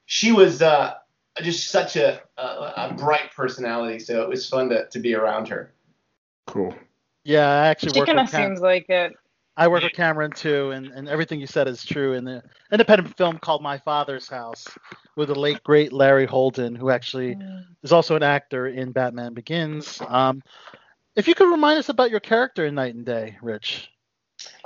she 0.04 0.32
was 0.32 0.60
uh, 0.60 0.96
just 1.40 1.70
such 1.70 1.96
a, 1.96 2.20
a, 2.36 2.42
a 2.42 2.94
bright 2.94 3.32
personality. 3.34 3.98
So 3.98 4.20
it 4.20 4.28
was 4.28 4.46
fun 4.46 4.68
to, 4.68 4.86
to 4.86 4.98
be 4.98 5.14
around 5.14 5.48
her. 5.48 5.72
Cool. 6.46 6.74
Yeah, 7.24 7.48
I 7.48 7.68
actually 7.68 7.94
She 7.94 8.00
work 8.00 8.08
kind 8.08 8.20
of 8.20 8.28
seems 8.28 8.60
like 8.60 8.90
it. 8.90 9.16
I 9.56 9.68
work 9.68 9.82
with 9.82 9.92
Cameron 9.92 10.32
too, 10.32 10.70
and, 10.72 10.86
and 10.88 11.08
everything 11.08 11.40
you 11.40 11.46
said 11.46 11.66
is 11.66 11.84
true. 11.84 12.12
In 12.12 12.24
the 12.24 12.42
independent 12.70 13.16
film 13.16 13.38
called 13.38 13.62
My 13.62 13.78
Father's 13.78 14.28
House, 14.28 14.66
with 15.16 15.28
the 15.28 15.34
late 15.38 15.62
great 15.64 15.92
Larry 15.92 16.26
Holden, 16.26 16.74
who 16.74 16.90
actually 16.90 17.36
Mm. 17.36 17.64
is 17.82 17.92
also 17.92 18.16
an 18.16 18.22
actor 18.22 18.66
in 18.66 18.92
Batman 18.92 19.32
Begins. 19.32 20.00
Um, 20.06 20.42
if 21.14 21.26
you 21.26 21.34
could 21.34 21.50
remind 21.50 21.78
us 21.78 21.88
about 21.88 22.10
your 22.10 22.20
character 22.20 22.66
in 22.66 22.74
Knight 22.74 22.94
and 22.94 23.06
Day, 23.06 23.38
Rich. 23.40 23.90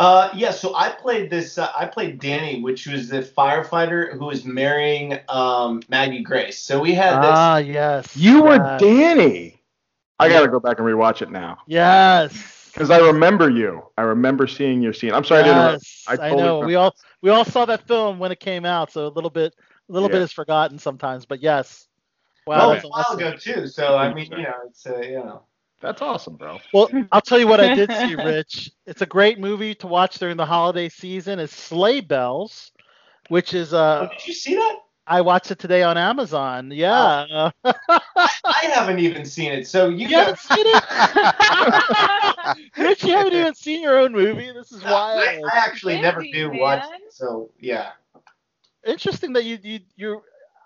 Uh, 0.01 0.31
yeah, 0.35 0.51
so 0.51 0.75
I 0.75 0.91
played 0.91 1.31
this. 1.31 1.57
Uh, 1.57 1.71
I 1.77 1.87
played 1.87 2.19
Danny, 2.21 2.61
which 2.61 2.89
was 2.89 3.09
the 3.09 3.23
firefighter 3.23 4.13
who 4.19 4.27
was 4.27 4.45
marrying 4.45 5.19
um, 5.29 5.81
Maggie 5.89 6.23
Grace. 6.23 6.59
So 6.59 6.81
we 6.81 6.93
had 6.93 7.23
this. 7.23 7.31
Ah, 7.33 7.59
yes. 7.59 8.17
You 8.17 8.43
were 8.43 8.59
Danny. 8.79 9.61
I 10.19 10.29
gotta 10.29 10.49
go 10.49 10.61
back 10.61 10.79
and 10.79 10.87
rewatch 10.87 11.23
it 11.23 11.31
now 11.31 11.59
Yes. 11.67 12.60
Because 12.73 12.91
I 12.91 12.99
remember 12.99 13.51
you. 13.51 13.83
I 13.97 14.03
remember 14.03 14.47
seeing 14.47 14.83
your 14.83 14.93
scene. 14.93 15.13
I'm 15.13 15.25
sorry 15.25 15.45
to 15.45 15.51
interrupt. 15.51 15.83
Yes, 15.83 16.05
I 16.09 16.13
I, 16.13 16.17
totally 16.17 16.43
know. 16.43 16.55
forgot. 16.55 16.67
We 16.67 16.75
all 16.77 16.95
we 17.23 17.31
all 17.31 17.45
saw 17.45 17.65
that 17.67 17.87
film 17.87 18.19
when 18.19 18.33
it 18.33 18.41
came 18.41 18.65
out, 18.65 18.93
so 18.93 19.07
a 19.07 19.09
little 19.09 19.31
bit 19.31 19.55
a 19.89 19.93
little 19.93 20.09
Yeah. 20.09 20.15
bit 20.15 20.23
is 20.23 20.33
forgotten 20.33 20.79
sometimes. 20.79 21.27
But 21.27 21.43
yes. 21.43 21.87
Wow, 22.47 22.57
well, 22.59 22.71
that's 22.71 22.85
a 22.85 22.89
while 22.89 23.01
awesome. 23.03 23.19
ago 23.21 23.37
too. 23.37 23.67
So 23.67 23.97
I 23.97 24.13
mean, 24.15 24.27
you 24.31 24.43
know, 24.43 24.55
it's 24.67 24.87
uh, 24.87 24.99
you 24.99 25.17
know. 25.19 25.43
That's 25.81 26.03
awesome, 26.03 26.37
bro. 26.37 26.59
Well, 26.75 26.91
I'll 27.11 27.21
tell 27.23 27.39
you 27.39 27.47
what 27.47 27.61
I 27.61 27.75
did 27.75 27.93
see, 27.97 28.15
Rich. 28.15 28.71
It's 28.87 29.03
a 29.03 29.07
great 29.07 29.39
movie 29.39 29.75
to 29.77 29.87
watch 29.87 30.19
during 30.19 30.37
the 30.37 30.45
holiday 30.47 30.89
season. 30.89 31.39
It's 31.39 31.55
Sleigh 31.55 32.01
Bells, 32.01 32.73
which 33.29 33.55
is 33.55 33.73
Oh, 33.73 33.79
uh 33.79 34.09
did 34.09 34.27
you 34.27 34.35
see 34.35 34.55
that? 34.57 34.77
I 35.11 35.21
watched 35.23 35.51
it 35.51 35.59
today 35.59 35.83
on 35.83 35.99
Amazon. 35.99 36.71
Yeah. 36.73 37.51
I 37.65 38.71
haven't 38.73 39.01
even 39.01 39.25
seen 39.25 39.51
it. 39.51 39.67
So 39.67 39.89
you 39.89 40.07
you 40.07 40.15
haven't 40.17 40.39
seen 40.39 40.65
it? 40.67 40.85
Rich, 42.79 43.03
you 43.03 43.11
haven't 43.11 43.33
even 43.33 43.55
seen 43.57 43.83
your 43.83 43.99
own 43.99 44.13
movie. 44.13 44.53
This 44.53 44.71
is 44.71 44.85
I, 44.85 44.93
wild. 44.93 45.45
I 45.53 45.57
actually 45.57 46.01
never 46.01 46.21
Busy, 46.21 46.33
do 46.33 46.53
watch. 46.53 46.85
man. 46.89 47.01
It, 47.05 47.13
so 47.13 47.51
yeah. 47.59 47.91
Interesting 48.87 49.33
that 49.33 49.45
you 49.45 49.59
you 49.61 49.81
you 49.97 50.23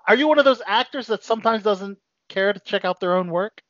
are 0.07 0.15
you 0.15 0.29
one 0.29 0.39
of 0.39 0.45
those 0.45 0.61
actors 0.67 1.07
that 1.07 1.25
sometimes 1.25 1.63
doesn't 1.63 1.97
care 2.29 2.53
to 2.53 2.61
check 2.61 2.85
out 2.85 3.01
their 3.01 3.15
own 3.15 3.31
work? 3.31 3.63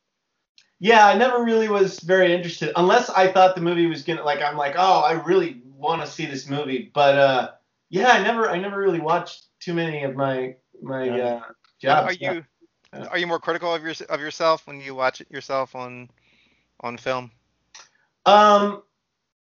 Yeah, 0.81 1.07
I 1.07 1.17
never 1.17 1.45
really 1.45 1.69
was 1.69 2.01
very 2.01 2.35
interested 2.35 2.73
unless 2.75 3.11
I 3.11 3.31
thought 3.31 3.55
the 3.55 3.61
movie 3.61 3.87
was 3.87 4.03
gonna 4.03 4.25
like 4.25 4.43
I'm 4.43 4.57
like, 4.57 4.75
oh, 4.77 5.03
I 5.03 5.13
really 5.25 5.63
want 5.77 6.01
to 6.03 6.09
see 6.09 6.27
this 6.27 6.49
movie. 6.49 6.91
But 6.93 7.17
uh 7.17 7.51
yeah, 7.91 8.09
I 8.09 8.25
never 8.25 8.51
I 8.51 8.59
never 8.59 8.81
really 8.81 8.99
watched 8.99 9.45
too 9.61 9.73
many 9.73 10.03
of 10.03 10.17
my 10.17 10.57
my 10.83 11.07
Yeah. 11.07 11.27
uh 11.27 11.41
jobs. 11.81 12.07
Are 12.07 12.13
you 12.13 12.45
Yeah. 12.93 13.07
are 13.11 13.19
you 13.19 13.27
more 13.27 13.41
critical 13.41 13.75
of 13.75 13.83
your 13.83 13.95
of 14.09 14.21
yourself 14.21 14.67
when 14.67 14.81
you 14.81 14.95
watch 14.95 15.21
it 15.21 15.31
yourself 15.31 15.75
on 15.75 16.11
on 16.81 16.97
film? 16.97 17.31
Um 18.27 18.83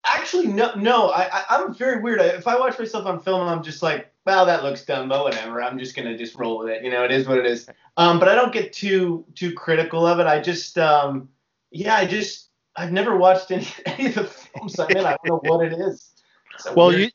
actually 0.05 0.47
no 0.47 0.75
no, 0.75 1.09
I, 1.09 1.29
I 1.31 1.43
I'm 1.49 1.73
very 1.73 2.01
weird. 2.01 2.19
I, 2.21 2.25
if 2.27 2.47
I 2.47 2.59
watch 2.59 2.77
myself 2.77 3.05
on 3.05 3.19
film 3.19 3.47
I'm 3.47 3.63
just 3.63 3.81
like, 3.83 4.11
well 4.25 4.45
that 4.45 4.63
looks 4.63 4.85
dumb, 4.85 5.09
but 5.09 5.23
whatever. 5.23 5.61
I'm 5.61 5.77
just 5.79 5.95
gonna 5.95 6.17
just 6.17 6.35
roll 6.35 6.59
with 6.59 6.69
it. 6.69 6.83
You 6.83 6.91
know, 6.91 7.03
it 7.03 7.11
is 7.11 7.27
what 7.27 7.37
it 7.37 7.45
is. 7.45 7.69
Um 7.97 8.19
but 8.19 8.29
I 8.29 8.35
don't 8.35 8.53
get 8.53 8.73
too 8.73 9.25
too 9.35 9.53
critical 9.53 10.05
of 10.05 10.19
it. 10.19 10.27
I 10.27 10.39
just 10.39 10.77
um 10.77 11.29
yeah, 11.71 11.95
I 11.95 12.05
just 12.05 12.49
I've 12.75 12.91
never 12.91 13.17
watched 13.17 13.51
any 13.51 13.67
any 13.85 14.07
of 14.07 14.15
the 14.15 14.23
films 14.25 14.79
I'm 14.79 14.95
in. 14.95 15.05
I 15.05 15.11
don't 15.11 15.25
know 15.25 15.39
what 15.43 15.65
it 15.65 15.73
is. 15.73 16.11
So 16.57 16.73
Well, 16.73 16.89
weird 16.89 17.01
you 17.01 17.11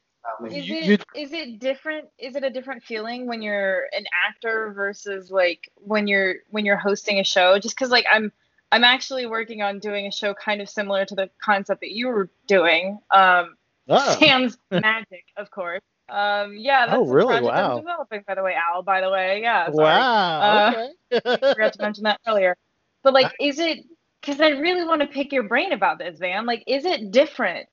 Is 0.46 0.68
You- 0.68 0.76
it 0.76 0.84
you- 0.84 1.22
is 1.22 1.32
it 1.32 1.58
different? 1.58 2.08
Is 2.18 2.36
it 2.36 2.44
a 2.44 2.50
different 2.50 2.82
feeling 2.82 3.26
when 3.26 3.42
you're 3.42 3.86
an 3.92 4.04
actor 4.28 4.72
versus 4.72 5.30
like 5.30 5.70
when 5.76 6.06
you're 6.06 6.36
when 6.50 6.64
you're 6.64 6.76
hosting 6.76 7.18
a 7.20 7.24
show? 7.24 7.58
Just 7.58 7.76
because 7.76 7.90
like 7.90 8.06
I'm 8.10 8.32
I'm 8.72 8.84
actually 8.84 9.26
working 9.26 9.62
on 9.62 9.78
doing 9.80 10.06
a 10.06 10.12
show 10.12 10.32
kind 10.34 10.60
of 10.60 10.68
similar 10.68 11.04
to 11.04 11.14
the 11.14 11.30
concept 11.42 11.80
that 11.80 11.90
you 11.90 12.08
were 12.08 12.30
doing. 12.46 13.00
Um, 13.10 13.56
oh, 13.88 14.16
Sans 14.18 14.56
Magic, 14.70 15.24
of 15.36 15.50
course. 15.50 15.80
Um, 16.08 16.54
yeah, 16.56 16.86
that's 16.86 16.98
Oh, 16.98 17.06
really? 17.06 17.38
project 17.38 17.44
Wow. 17.54 17.70
I'm 17.72 17.76
developing, 17.78 18.24
by 18.26 18.34
the 18.34 18.42
way, 18.42 18.54
Al. 18.54 18.82
By 18.82 19.00
the 19.00 19.10
way, 19.10 19.40
yeah. 19.42 19.66
sorry. 19.66 19.76
wow. 19.76 20.40
Uh, 20.40 20.88
okay. 21.12 21.36
forgot 21.54 21.72
to 21.74 21.82
mention 21.82 22.04
that 22.04 22.20
earlier. 22.26 22.56
But 23.02 23.14
like, 23.14 23.32
is 23.40 23.58
it? 23.58 23.80
Because 24.20 24.40
I 24.40 24.48
really 24.50 24.84
want 24.84 25.00
to 25.00 25.06
pick 25.06 25.32
your 25.32 25.44
brain 25.44 25.72
about 25.72 25.98
this, 25.98 26.18
Van. 26.18 26.46
Like, 26.46 26.62
is 26.66 26.84
it 26.84 27.10
different 27.10 27.68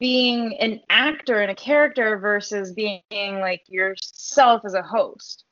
being 0.00 0.56
an 0.58 0.80
actor 0.88 1.40
and 1.40 1.50
a 1.50 1.54
character 1.54 2.18
versus 2.18 2.72
being 2.72 3.02
like 3.12 3.62
yourself 3.68 4.62
as 4.64 4.74
a 4.74 4.82
host? 4.82 5.44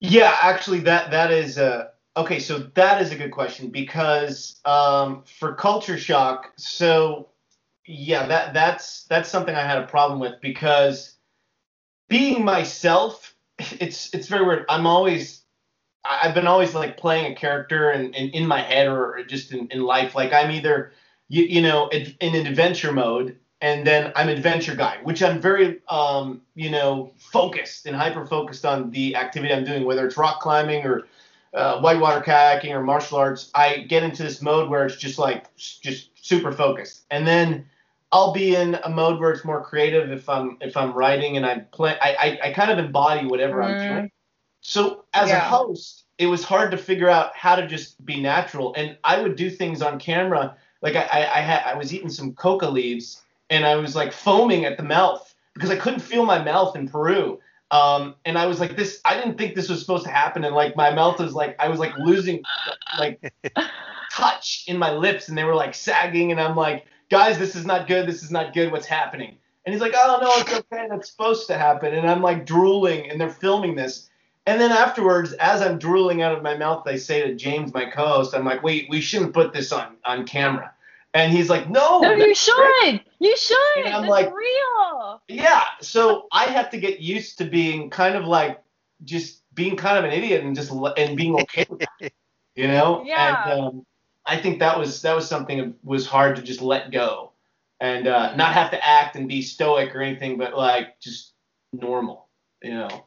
Yeah, 0.00 0.34
actually, 0.40 0.80
that 0.80 1.10
that 1.10 1.30
is 1.30 1.58
uh, 1.58 1.88
okay. 2.16 2.38
So 2.38 2.58
that 2.74 3.02
is 3.02 3.12
a 3.12 3.16
good 3.16 3.30
question 3.30 3.70
because 3.70 4.60
um, 4.64 5.24
for 5.38 5.54
culture 5.54 5.98
shock, 5.98 6.52
so 6.56 7.28
yeah, 7.86 8.26
that 8.26 8.54
that's 8.54 9.04
that's 9.04 9.28
something 9.28 9.54
I 9.54 9.64
had 9.64 9.78
a 9.78 9.86
problem 9.86 10.18
with 10.18 10.40
because 10.40 11.14
being 12.08 12.44
myself, 12.44 13.34
it's 13.58 14.12
it's 14.14 14.28
very 14.28 14.44
weird. 14.44 14.64
I'm 14.68 14.86
always 14.86 15.42
I've 16.04 16.34
been 16.34 16.46
always 16.46 16.74
like 16.74 16.96
playing 16.96 17.32
a 17.32 17.36
character 17.36 17.90
and 17.90 18.14
in, 18.14 18.30
in, 18.30 18.46
my 18.46 18.60
head 18.60 18.88
or, 18.88 19.18
or 19.18 19.24
just 19.24 19.52
in, 19.52 19.68
in 19.68 19.82
life. 19.82 20.14
Like 20.14 20.32
I'm 20.32 20.50
either 20.50 20.92
you, 21.32 21.44
you 21.44 21.62
know 21.62 21.88
in, 21.88 22.34
adventure 22.46 22.92
mode 22.92 23.36
and 23.62 23.86
then 23.86 24.12
I'm 24.16 24.28
adventure 24.28 24.74
guy, 24.74 24.98
which 25.04 25.22
I'm 25.22 25.40
very, 25.40 25.80
um, 25.88 26.42
you 26.56 26.68
know, 26.68 27.12
focused 27.16 27.86
and 27.86 27.94
hyper 27.96 28.26
focused 28.26 28.66
on 28.66 28.90
the 28.90 29.14
activity 29.14 29.54
I'm 29.54 29.64
doing, 29.64 29.84
whether 29.84 30.04
it's 30.04 30.16
rock 30.16 30.40
climbing 30.40 30.84
or 30.84 31.06
uh, 31.54 31.80
whitewater 31.80 32.20
kayaking 32.20 32.72
or 32.72 32.82
martial 32.82 33.18
arts. 33.18 33.50
I 33.54 33.78
get 33.88 34.02
into 34.02 34.24
this 34.24 34.42
mode 34.42 34.68
where 34.68 34.84
it's 34.84 34.96
just 34.96 35.18
like 35.18 35.46
just 35.56 36.10
super 36.20 36.52
focused, 36.52 37.04
and 37.10 37.26
then 37.26 37.64
I'll 38.10 38.32
be 38.32 38.56
in 38.56 38.74
a 38.82 38.90
mode 38.90 39.20
where 39.20 39.30
it's 39.30 39.44
more 39.44 39.62
creative 39.62 40.10
if 40.10 40.28
I'm 40.28 40.58
if 40.60 40.76
I'm 40.76 40.92
writing 40.92 41.36
and 41.36 41.46
I 41.46 41.60
play. 41.60 41.96
I 42.02 42.38
I, 42.42 42.52
kind 42.52 42.70
of 42.70 42.78
embody 42.78 43.26
whatever 43.26 43.62
I'm 43.62 43.76
Mm. 43.76 43.88
doing. 43.88 44.10
So 44.60 45.04
as 45.14 45.30
a 45.30 45.38
host, 45.40 46.04
it 46.18 46.26
was 46.26 46.44
hard 46.44 46.72
to 46.72 46.76
figure 46.76 47.08
out 47.08 47.34
how 47.36 47.54
to 47.56 47.66
just 47.66 48.04
be 48.04 48.20
natural, 48.20 48.74
and 48.76 48.98
I 49.04 49.22
would 49.22 49.36
do 49.36 49.50
things 49.50 49.82
on 49.82 49.98
camera. 50.00 50.56
Like 50.82 50.96
I, 50.96 51.02
I, 51.02 51.38
I 51.38 51.40
had 51.40 51.62
I 51.64 51.74
was 51.74 51.94
eating 51.94 52.10
some 52.10 52.34
coca 52.34 52.68
leaves 52.68 53.22
and 53.50 53.64
I 53.64 53.76
was 53.76 53.94
like 53.94 54.12
foaming 54.12 54.64
at 54.64 54.76
the 54.76 54.82
mouth 54.82 55.34
because 55.54 55.70
I 55.70 55.76
couldn't 55.76 56.00
feel 56.00 56.24
my 56.24 56.42
mouth 56.42 56.76
in 56.76 56.88
Peru. 56.88 57.38
Um, 57.70 58.16
and 58.26 58.36
I 58.36 58.46
was 58.46 58.60
like, 58.60 58.76
this, 58.76 59.00
I 59.04 59.16
didn't 59.16 59.38
think 59.38 59.54
this 59.54 59.70
was 59.70 59.80
supposed 59.80 60.04
to 60.04 60.10
happen. 60.10 60.44
And 60.44 60.54
like, 60.54 60.76
my 60.76 60.92
mouth 60.92 61.18
was 61.18 61.32
like, 61.32 61.56
I 61.58 61.68
was 61.68 61.80
like 61.80 61.96
losing 61.96 62.42
like 62.98 63.32
touch 64.12 64.64
in 64.68 64.76
my 64.76 64.92
lips 64.92 65.28
and 65.28 65.38
they 65.38 65.44
were 65.44 65.54
like 65.54 65.74
sagging. 65.74 66.32
And 66.32 66.40
I'm 66.40 66.54
like, 66.54 66.84
guys, 67.10 67.38
this 67.38 67.56
is 67.56 67.64
not 67.64 67.86
good. 67.86 68.06
This 68.06 68.22
is 68.22 68.30
not 68.30 68.52
good. 68.52 68.70
What's 68.70 68.86
happening? 68.86 69.36
And 69.64 69.72
he's 69.72 69.80
like, 69.80 69.94
oh, 69.94 70.18
no, 70.20 70.30
it's 70.42 70.52
okay. 70.52 70.86
That's 70.90 71.10
supposed 71.10 71.46
to 71.46 71.56
happen. 71.56 71.94
And 71.94 72.08
I'm 72.10 72.20
like 72.20 72.44
drooling 72.44 73.10
and 73.10 73.20
they're 73.20 73.30
filming 73.30 73.74
this. 73.74 74.10
And 74.46 74.60
then 74.60 74.72
afterwards, 74.72 75.32
as 75.34 75.62
I'm 75.62 75.78
drooling 75.78 76.20
out 76.20 76.36
of 76.36 76.42
my 76.42 76.56
mouth, 76.56 76.86
I 76.86 76.96
say 76.96 77.22
to 77.22 77.34
James, 77.34 77.72
my 77.72 77.84
co-host, 77.84 78.34
I'm 78.34 78.44
like, 78.44 78.62
wait, 78.62 78.88
we 78.90 79.00
shouldn't 79.00 79.32
put 79.32 79.52
this 79.52 79.72
on, 79.72 79.96
on 80.04 80.26
camera. 80.26 80.71
And 81.14 81.30
he's 81.32 81.50
like, 81.50 81.68
no, 81.68 82.00
No, 82.00 82.12
you 82.12 82.26
that's 82.28 82.50
great." 82.50 82.90
should. 82.92 83.00
You 83.20 83.36
should. 83.36 83.56
And 83.84 83.94
I'm 83.94 84.02
That's 84.02 84.10
like- 84.10 84.34
real. 84.34 85.22
Yeah. 85.28 85.62
So 85.80 86.26
I 86.32 86.44
have 86.44 86.70
to 86.70 86.78
get 86.78 87.00
used 87.00 87.38
to 87.38 87.44
being 87.44 87.90
kind 87.90 88.14
of 88.16 88.24
like 88.24 88.62
just 89.04 89.42
being 89.54 89.76
kind 89.76 89.98
of 89.98 90.04
an 90.04 90.12
idiot 90.12 90.42
and 90.44 90.56
just 90.56 90.70
and 90.70 91.16
being 91.16 91.38
okay 91.42 91.66
with 91.68 91.80
that, 92.00 92.12
you 92.56 92.66
know. 92.68 93.02
Yeah. 93.04 93.50
And 93.50 93.60
um, 93.60 93.86
I 94.24 94.38
think 94.38 94.60
that 94.60 94.78
was 94.78 95.02
that 95.02 95.14
was 95.14 95.28
something 95.28 95.58
that 95.58 95.74
was 95.84 96.06
hard 96.06 96.36
to 96.36 96.42
just 96.42 96.62
let 96.62 96.90
go 96.90 97.32
and 97.80 98.06
uh, 98.06 98.34
not 98.36 98.54
have 98.54 98.70
to 98.70 98.82
act 98.86 99.16
and 99.16 99.28
be 99.28 99.42
stoic 99.42 99.94
or 99.94 100.00
anything, 100.00 100.38
but 100.38 100.56
like 100.56 100.98
just 101.00 101.32
normal, 101.74 102.28
you 102.62 102.70
know. 102.72 103.04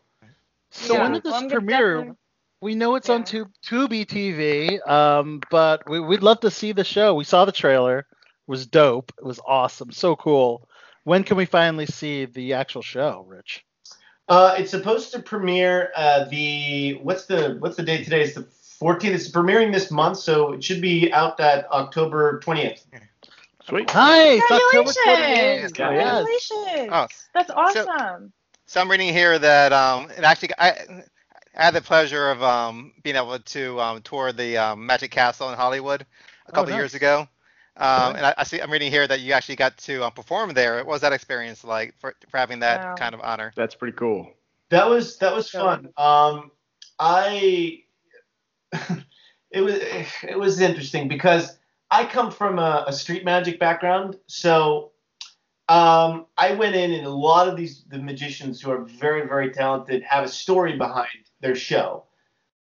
So 0.70 0.94
Yeah. 0.94 1.04
when 1.04 1.14
did 1.14 1.24
this 1.24 1.32
Well, 1.32 1.42
I'm 1.44 1.50
premiere? 1.50 2.16
Definitely- 2.62 2.74
We 2.74 2.76
know 2.76 2.96
it's 2.96 3.10
on 3.10 3.20
Yeah. 3.22 3.26
Tube, 3.26 3.52
Tubi 3.66 4.06
TV, 4.06 4.80
um, 4.90 5.42
but 5.52 5.88
we, 5.90 6.00
we'd 6.00 6.24
love 6.24 6.40
to 6.42 6.52
see 6.52 6.72
the 6.72 6.84
show. 6.84 7.14
We 7.16 7.24
saw 7.24 7.46
the 7.46 7.52
trailer. 7.52 8.00
It 8.00 8.06
was 8.48 8.66
dope. 8.68 9.12
It 9.18 9.26
was 9.26 9.40
awesome. 9.46 9.92
So 9.92 10.16
cool. 10.16 10.68
When 11.04 11.24
can 11.24 11.38
we 11.38 11.46
finally 11.46 11.86
see 11.86 12.26
the 12.26 12.54
actual 12.54 12.82
show, 12.82 13.26
Rich? 13.28 13.64
Uh, 14.28 14.56
it's 14.58 14.72
supposed 14.72 15.12
to 15.14 15.22
premiere 15.22 15.92
uh, 15.96 16.26
the 16.26 16.94
what's 17.04 17.26
the 17.28 17.58
what's 17.60 17.78
the 17.78 17.84
date 17.84 18.04
today? 18.06 18.24
It's 18.24 18.34
the 18.34 18.42
14th. 18.82 19.04
It's 19.14 19.30
premiering 19.30 19.72
this 19.72 19.92
month, 19.92 20.18
so 20.18 20.54
it 20.54 20.64
should 20.64 20.82
be 20.82 21.14
out 21.14 21.40
at 21.40 21.72
October 21.72 22.40
20th. 22.44 22.86
Sweet. 23.70 23.94
Nice. 23.94 24.42
October 24.50 24.92
Congratulations! 24.94 25.74
Congratulations! 25.74 26.90
Oh, 26.92 27.08
That's 27.34 27.52
awesome. 27.52 28.34
So 28.68 28.82
I'm 28.82 28.90
reading 28.90 29.14
here 29.14 29.38
that 29.38 29.72
um, 29.74 30.10
it 30.12 30.24
actually 30.24 30.50
I, 30.58 31.04
I 31.56 31.64
had 31.66 31.74
the 31.74 31.82
pleasure 31.82 32.30
of 32.30 32.44
um, 32.44 32.94
being 33.04 33.16
able 33.16 33.40
to 33.40 33.80
um, 33.82 34.02
tour 34.02 34.32
the 34.32 34.58
um, 34.58 34.86
Magic 34.86 35.12
Castle 35.12 35.50
in 35.50 35.56
Hollywood 35.56 36.06
a 36.48 36.52
couple 36.52 36.72
nice. 36.72 36.80
years 36.80 36.94
ago. 36.96 37.28
Um, 37.78 38.16
and 38.16 38.26
I, 38.26 38.34
I 38.38 38.44
see 38.44 38.62
I'm 38.62 38.72
reading 38.72 38.92
here 38.92 39.08
that 39.08 39.20
you 39.22 39.34
actually 39.34 39.56
got 39.58 39.78
to 39.80 40.04
uh, 40.04 40.10
perform 40.10 40.54
there. 40.54 40.78
What 40.78 40.88
was 40.88 41.02
that 41.02 41.14
experience 41.14 41.64
like 41.64 41.94
for, 42.00 42.16
for 42.30 42.38
having 42.38 42.60
that 42.60 42.82
Wow. 42.82 42.96
kind 42.96 43.14
of 43.14 43.22
honor? 43.22 43.52
That's 43.56 43.76
pretty 43.76 43.98
cool. 43.98 44.32
That 44.70 44.90
was 44.90 45.18
that 45.20 45.34
was 45.36 45.50
fun. 45.50 45.90
Um, 45.98 46.52
I 47.00 47.84
it 49.52 49.62
was 49.62 49.76
it 50.24 50.38
was 50.38 50.60
interesting 50.60 51.08
because 51.08 51.58
I 51.92 52.06
come 52.06 52.32
from 52.32 52.60
a, 52.60 52.86
a 52.88 52.94
street 52.94 53.24
magic 53.26 53.60
background, 53.60 54.18
so 54.28 54.92
um, 55.68 56.26
I 56.38 56.54
went 56.54 56.76
in, 56.76 56.94
and 56.94 57.06
a 57.06 57.10
lot 57.10 57.48
of 57.48 57.56
these 57.58 57.84
the 57.86 58.00
magicians 58.00 58.62
who 58.62 58.72
are 58.72 58.84
very 58.84 59.28
very 59.28 59.52
talented 59.52 60.04
have 60.04 60.24
a 60.24 60.30
story 60.30 60.78
behind 60.78 61.10
their 61.46 61.56
show, 61.56 62.04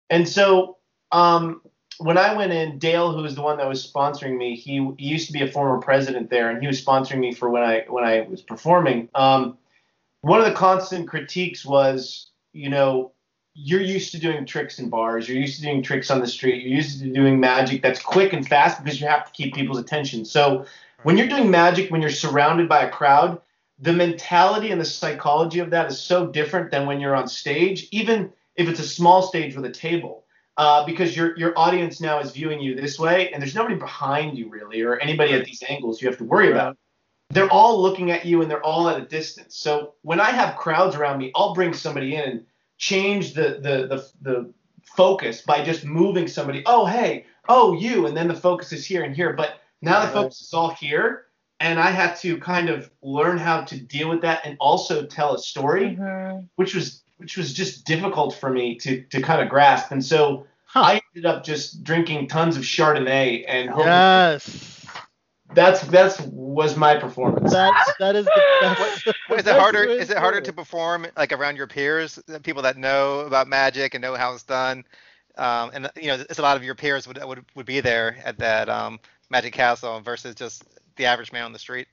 and 0.10 0.28
so 0.28 0.78
um, 1.12 1.62
when 2.02 2.18
I 2.18 2.36
went 2.36 2.52
in, 2.52 2.80
Dale, 2.80 3.14
who 3.14 3.22
was 3.22 3.36
the 3.36 3.42
one 3.42 3.58
that 3.58 3.68
was 3.68 3.86
sponsoring 3.86 4.38
me, 4.38 4.56
he, 4.56 4.92
he 4.98 5.06
used 5.06 5.28
to 5.28 5.34
be 5.34 5.44
a 5.44 5.48
former 5.48 5.80
president 5.80 6.30
there, 6.30 6.50
and 6.50 6.60
he 6.60 6.68
was 6.68 6.84
sponsoring 6.84 7.20
me 7.20 7.34
for 7.34 7.50
when 7.50 7.64
I 7.64 7.86
when 7.88 8.04
I 8.04 8.22
was 8.22 8.42
performing. 8.42 9.10
Um, 9.14 9.58
one 10.22 10.40
of 10.40 10.46
the 10.46 10.54
constant 10.54 11.08
critiques 11.08 11.66
was, 11.66 12.30
you 12.54 12.70
know, 12.70 13.12
you're 13.54 13.82
used 13.82 14.12
to 14.14 14.20
doing 14.20 14.46
tricks 14.46 14.80
in 14.80 14.90
bars, 14.90 15.28
you're 15.28 15.38
used 15.38 15.58
to 15.58 15.62
doing 15.62 15.84
tricks 15.84 16.10
on 16.10 16.22
the 16.22 16.28
street, 16.28 16.64
you're 16.64 16.76
used 16.76 17.00
to 17.00 17.12
doing 17.12 17.40
magic 17.40 17.82
that's 17.82 18.02
quick 18.02 18.34
and 18.34 18.48
fast 18.48 18.84
because 18.84 19.00
you 19.02 19.08
have 19.08 19.26
to 19.26 19.32
keep 19.32 19.54
people's 19.54 19.80
attention. 19.80 20.26
So 20.26 20.66
when 21.04 21.18
you're 21.18 21.28
doing 21.28 21.52
magic, 21.52 21.92
when 21.92 22.02
you're 22.02 22.10
surrounded 22.10 22.70
by 22.70 22.84
a 22.84 22.90
crowd, 22.90 23.42
the 23.80 23.94
mentality 23.94 24.72
and 24.72 24.80
the 24.80 24.86
psychology 24.86 25.60
of 25.60 25.72
that 25.72 25.88
is 25.92 26.00
so 26.00 26.28
different 26.28 26.72
than 26.72 26.86
when 26.86 27.00
you're 27.00 27.16
on 27.16 27.28
stage, 27.28 27.88
even 27.92 28.32
if 28.62 28.70
it's 28.70 28.80
a 28.80 28.88
small 28.88 29.22
stage 29.22 29.56
with 29.56 29.66
a 29.66 29.72
table. 29.72 30.26
Uh, 30.58 30.86
because 30.86 31.16
your 31.16 31.36
your 31.38 31.58
audience 31.58 32.02
now 32.02 32.20
is 32.20 32.32
viewing 32.32 32.60
you 32.60 32.76
this 32.76 33.00
way, 33.00 33.32
and 33.32 33.42
there's 33.42 33.56
nobody 33.56 33.76
behind 33.76 34.38
you 34.38 34.50
really, 34.50 34.82
or 34.82 34.98
anybody 35.00 35.34
at 35.34 35.46
these 35.46 35.64
angles 35.68 36.02
you 36.02 36.08
have 36.08 36.18
to 36.18 36.26
worry 36.26 36.52
about. 36.52 36.78
They're 37.30 37.50
all 37.50 37.82
looking 37.82 38.12
at 38.12 38.26
you, 38.26 38.42
and 38.42 38.52
they're 38.52 38.64
all 38.64 38.90
at 38.90 39.00
a 39.00 39.06
distance. 39.06 39.56
So 39.56 39.94
when 40.02 40.20
I 40.20 40.32
have 40.32 40.58
crowds 40.58 40.96
around 40.96 41.20
me, 41.20 41.32
I'll 41.36 41.54
bring 41.54 41.74
somebody 41.74 42.16
in 42.16 42.30
and 42.30 42.46
change 42.78 43.34
the 43.34 43.60
the 43.62 43.88
the, 43.88 44.10
the 44.22 44.54
focus 44.84 45.42
by 45.42 45.64
just 45.64 45.86
moving 45.86 46.28
somebody. 46.28 46.64
Oh 46.66 46.86
hey, 46.86 47.26
oh 47.48 47.74
you, 47.74 48.06
and 48.06 48.16
then 48.16 48.28
the 48.28 48.36
focus 48.36 48.74
is 48.74 48.86
here 48.86 49.04
and 49.04 49.16
here. 49.16 49.34
But 49.34 49.62
now 49.82 50.06
the 50.06 50.12
focus 50.12 50.42
is 50.42 50.54
all 50.54 50.72
here, 50.72 51.28
and 51.62 51.80
I 51.80 51.92
had 51.92 52.16
to 52.18 52.38
kind 52.38 52.70
of 52.70 52.92
learn 53.02 53.38
how 53.38 53.62
to 53.62 53.80
deal 53.80 54.10
with 54.10 54.22
that 54.22 54.42
and 54.46 54.58
also 54.60 55.06
tell 55.06 55.34
a 55.34 55.40
story, 55.40 55.96
Mhm. 55.96 56.50
which 56.56 56.76
was 56.76 57.04
which 57.22 57.38
was 57.38 57.54
just 57.54 57.86
difficult 57.86 58.36
for 58.36 58.50
me 58.50 58.76
to 58.80 59.02
to 59.04 59.22
kind 59.22 59.42
of 59.42 59.48
grasp. 59.48 59.92
And 59.92 60.04
so 60.04 60.46
Huh. 60.66 60.82
I 60.84 61.02
ended 61.16 61.26
up 61.30 61.44
just 61.44 61.84
drinking 61.84 62.28
tons 62.30 62.56
of 62.56 62.64
Chardonnay, 62.64 63.44
and 63.48 63.72
Yes. 63.78 64.86
that's 65.54 65.82
that's 65.82 66.20
was 66.22 66.78
my 66.78 66.96
performance. 66.96 67.52
That's 67.52 67.92
that 68.00 68.16
is 68.16 68.26
the 68.26 68.42
best. 68.62 69.08
Well, 69.30 69.40
is 69.40 69.46
it 69.48 69.58
harder? 69.58 69.84
Is 69.84 70.10
it 70.10 70.18
harder 70.18 70.40
to 70.42 70.54
perform 70.54 71.08
like 71.18 71.34
around 71.34 71.58
your 71.58 71.68
peers, 71.68 72.20
people 72.44 72.62
that 72.64 72.78
know 72.78 73.20
about 73.22 73.48
magic 73.48 73.94
and 73.94 74.02
know 74.02 74.16
how 74.16 74.34
it's 74.34 74.44
done? 74.44 74.86
Um, 75.38 75.72
and 75.74 75.92
you 75.98 76.08
know, 76.08 76.24
it's 76.30 76.40
a 76.40 76.42
lot 76.42 76.56
of 76.56 76.64
your 76.64 76.76
peers 76.76 77.08
would 77.08 77.22
would, 77.22 77.46
would 77.56 77.66
be 77.66 77.82
there 77.82 78.18
at 78.24 78.38
that 78.40 78.70
um, 78.70 79.00
Magic 79.30 79.54
Castle 79.54 80.00
versus 80.00 80.36
just 80.36 80.64
the 80.96 81.06
average 81.06 81.34
man 81.34 81.44
on 81.44 81.54
the 81.54 81.60
street. 81.60 81.88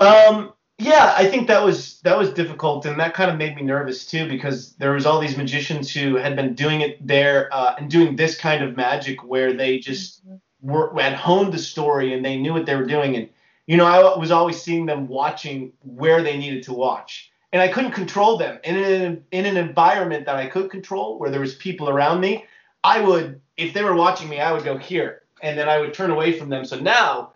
Um, 0.00 0.52
yeah, 0.78 1.14
I 1.16 1.26
think 1.26 1.48
that 1.48 1.64
was 1.64 2.00
that 2.02 2.18
was 2.18 2.32
difficult, 2.32 2.84
and 2.84 3.00
that 3.00 3.14
kind 3.14 3.30
of 3.30 3.38
made 3.38 3.56
me 3.56 3.62
nervous 3.62 4.04
too 4.04 4.28
because 4.28 4.74
there 4.74 4.92
was 4.92 5.06
all 5.06 5.20
these 5.20 5.36
magicians 5.36 5.90
who 5.90 6.16
had 6.16 6.36
been 6.36 6.54
doing 6.54 6.82
it 6.82 7.04
there 7.06 7.48
uh, 7.52 7.76
and 7.78 7.90
doing 7.90 8.14
this 8.14 8.36
kind 8.36 8.62
of 8.62 8.76
magic 8.76 9.24
where 9.24 9.54
they 9.54 9.78
just 9.78 10.22
were 10.60 10.92
had 11.00 11.14
honed 11.14 11.54
the 11.54 11.58
story 11.58 12.12
and 12.12 12.22
they 12.22 12.36
knew 12.36 12.52
what 12.52 12.66
they 12.66 12.76
were 12.76 12.84
doing, 12.84 13.16
and 13.16 13.28
you 13.66 13.78
know 13.78 13.86
I 13.86 14.18
was 14.18 14.30
always 14.30 14.60
seeing 14.60 14.84
them 14.84 15.08
watching 15.08 15.72
where 15.82 16.22
they 16.22 16.36
needed 16.36 16.62
to 16.64 16.74
watch, 16.74 17.32
and 17.54 17.62
I 17.62 17.68
couldn't 17.68 17.92
control 17.92 18.36
them. 18.36 18.58
In 18.62 18.76
an, 18.76 19.24
in 19.32 19.46
an 19.46 19.56
environment 19.56 20.26
that 20.26 20.36
I 20.36 20.46
could 20.46 20.70
control, 20.70 21.18
where 21.18 21.30
there 21.30 21.40
was 21.40 21.54
people 21.54 21.88
around 21.88 22.20
me, 22.20 22.44
I 22.84 23.00
would 23.00 23.40
if 23.56 23.72
they 23.72 23.82
were 23.82 23.94
watching 23.94 24.28
me, 24.28 24.40
I 24.40 24.52
would 24.52 24.64
go 24.64 24.76
here, 24.76 25.22
and 25.40 25.58
then 25.58 25.70
I 25.70 25.78
would 25.78 25.94
turn 25.94 26.10
away 26.10 26.38
from 26.38 26.50
them. 26.50 26.66
So 26.66 26.78
now 26.78 27.32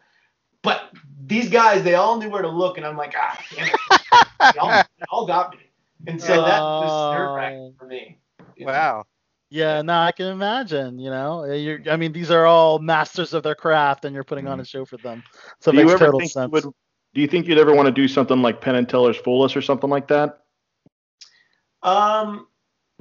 but 0.63 0.93
these 1.27 1.49
guys, 1.49 1.83
they 1.83 1.95
all 1.95 2.19
knew 2.19 2.31
where 2.31 2.43
to 2.43 2.49
look, 2.49 2.77
and 2.77 2.87
I'm 2.87 2.97
like, 2.97 3.15
ah, 3.17 3.39
damn 3.55 3.67
it. 3.67 4.55
They 4.55 4.59
all, 4.59 4.69
they 4.99 5.05
all 5.11 5.27
got 5.27 5.53
me. 5.53 5.59
And 6.07 6.21
so 6.21 6.43
that 6.43 6.61
was 6.61 7.15
nerve 7.15 7.37
wracking 7.37 7.75
for 7.79 7.87
me. 7.87 8.19
you 8.57 8.67
know. 8.67 8.73
Wow. 8.73 9.05
Yeah, 9.51 9.83
no, 9.83 9.95
I 9.95 10.13
can 10.13 10.27
imagine. 10.27 10.99
You 10.99 11.11
know, 11.11 11.45
you're, 11.45 11.81
I 11.91 11.97
mean, 11.97 12.13
these 12.13 12.31
are 12.31 12.47
all 12.47 12.79
masters 12.79 13.35
of 13.35 13.43
their 13.43 13.57
craft, 13.57 14.05
and 14.05 14.15
you're 14.15 14.25
putting 14.25 14.47
on 14.47 14.61
a 14.61 14.65
show 14.65 14.85
for 14.85 14.97
them. 14.99 15.23
So 15.61 15.71
it 15.71 15.75
do 15.75 15.81
you 15.81 15.87
makes 15.87 15.99
total 15.99 16.21
sense. 16.21 16.35
you 16.37 16.49
would? 16.53 16.65
Do 17.13 17.21
you 17.21 17.27
think 17.27 17.49
you'd 17.49 17.59
ever 17.59 17.75
want 17.75 17.87
to 17.87 17.93
do 17.93 18.07
something 18.07 18.41
like 18.41 18.61
Penn 18.61 18.77
and 18.77 18.89
Teller's 18.89 19.17
Fool 19.17 19.43
Us 19.43 19.57
or 19.57 19.63
something 19.63 19.91
like 19.91 20.07
that? 20.09 20.43
Um, 21.83 22.47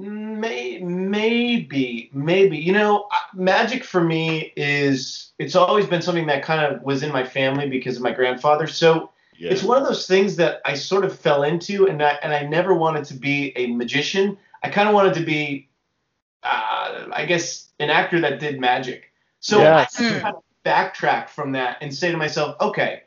may, 0.00 0.78
maybe, 0.78 2.10
maybe. 2.12 2.58
You 2.58 2.72
know, 2.72 3.08
magic 3.34 3.84
for 3.84 4.02
me 4.02 4.52
is 4.56 5.32
it's 5.38 5.54
always 5.54 5.86
been 5.86 6.02
something 6.02 6.26
that 6.26 6.42
kind 6.42 6.60
of 6.64 6.82
was 6.82 7.02
in 7.02 7.12
my 7.12 7.24
family 7.24 7.68
because 7.68 7.96
of 7.96 8.02
my 8.02 8.12
grandfather. 8.12 8.66
So 8.66 9.10
Yeah. 9.36 9.52
it's 9.52 9.62
one 9.62 9.78
of 9.80 9.86
those 9.86 10.06
things 10.06 10.36
that 10.36 10.60
I 10.64 10.74
sort 10.74 11.04
of 11.04 11.18
fell 11.18 11.42
into, 11.44 11.86
and 11.86 12.02
I, 12.02 12.18
and 12.22 12.32
I 12.32 12.42
never 12.44 12.74
wanted 12.74 13.04
to 13.06 13.14
be 13.14 13.52
a 13.56 13.66
magician. 13.68 14.36
I 14.62 14.68
kind 14.70 14.88
of 14.88 14.94
wanted 14.94 15.14
to 15.14 15.24
be, 15.24 15.68
uh, 16.42 17.06
I 17.12 17.24
guess, 17.26 17.68
an 17.78 17.90
actor 17.90 18.20
that 18.20 18.40
did 18.40 18.60
magic. 18.60 19.12
So 19.40 19.58
Yes. 19.60 19.98
I 19.98 20.20
kind 20.20 20.36
of 20.36 20.42
backtrack 20.64 21.30
from 21.30 21.52
that 21.52 21.78
and 21.80 21.94
say 21.94 22.10
to 22.10 22.16
myself, 22.18 22.56
okay, 22.60 23.02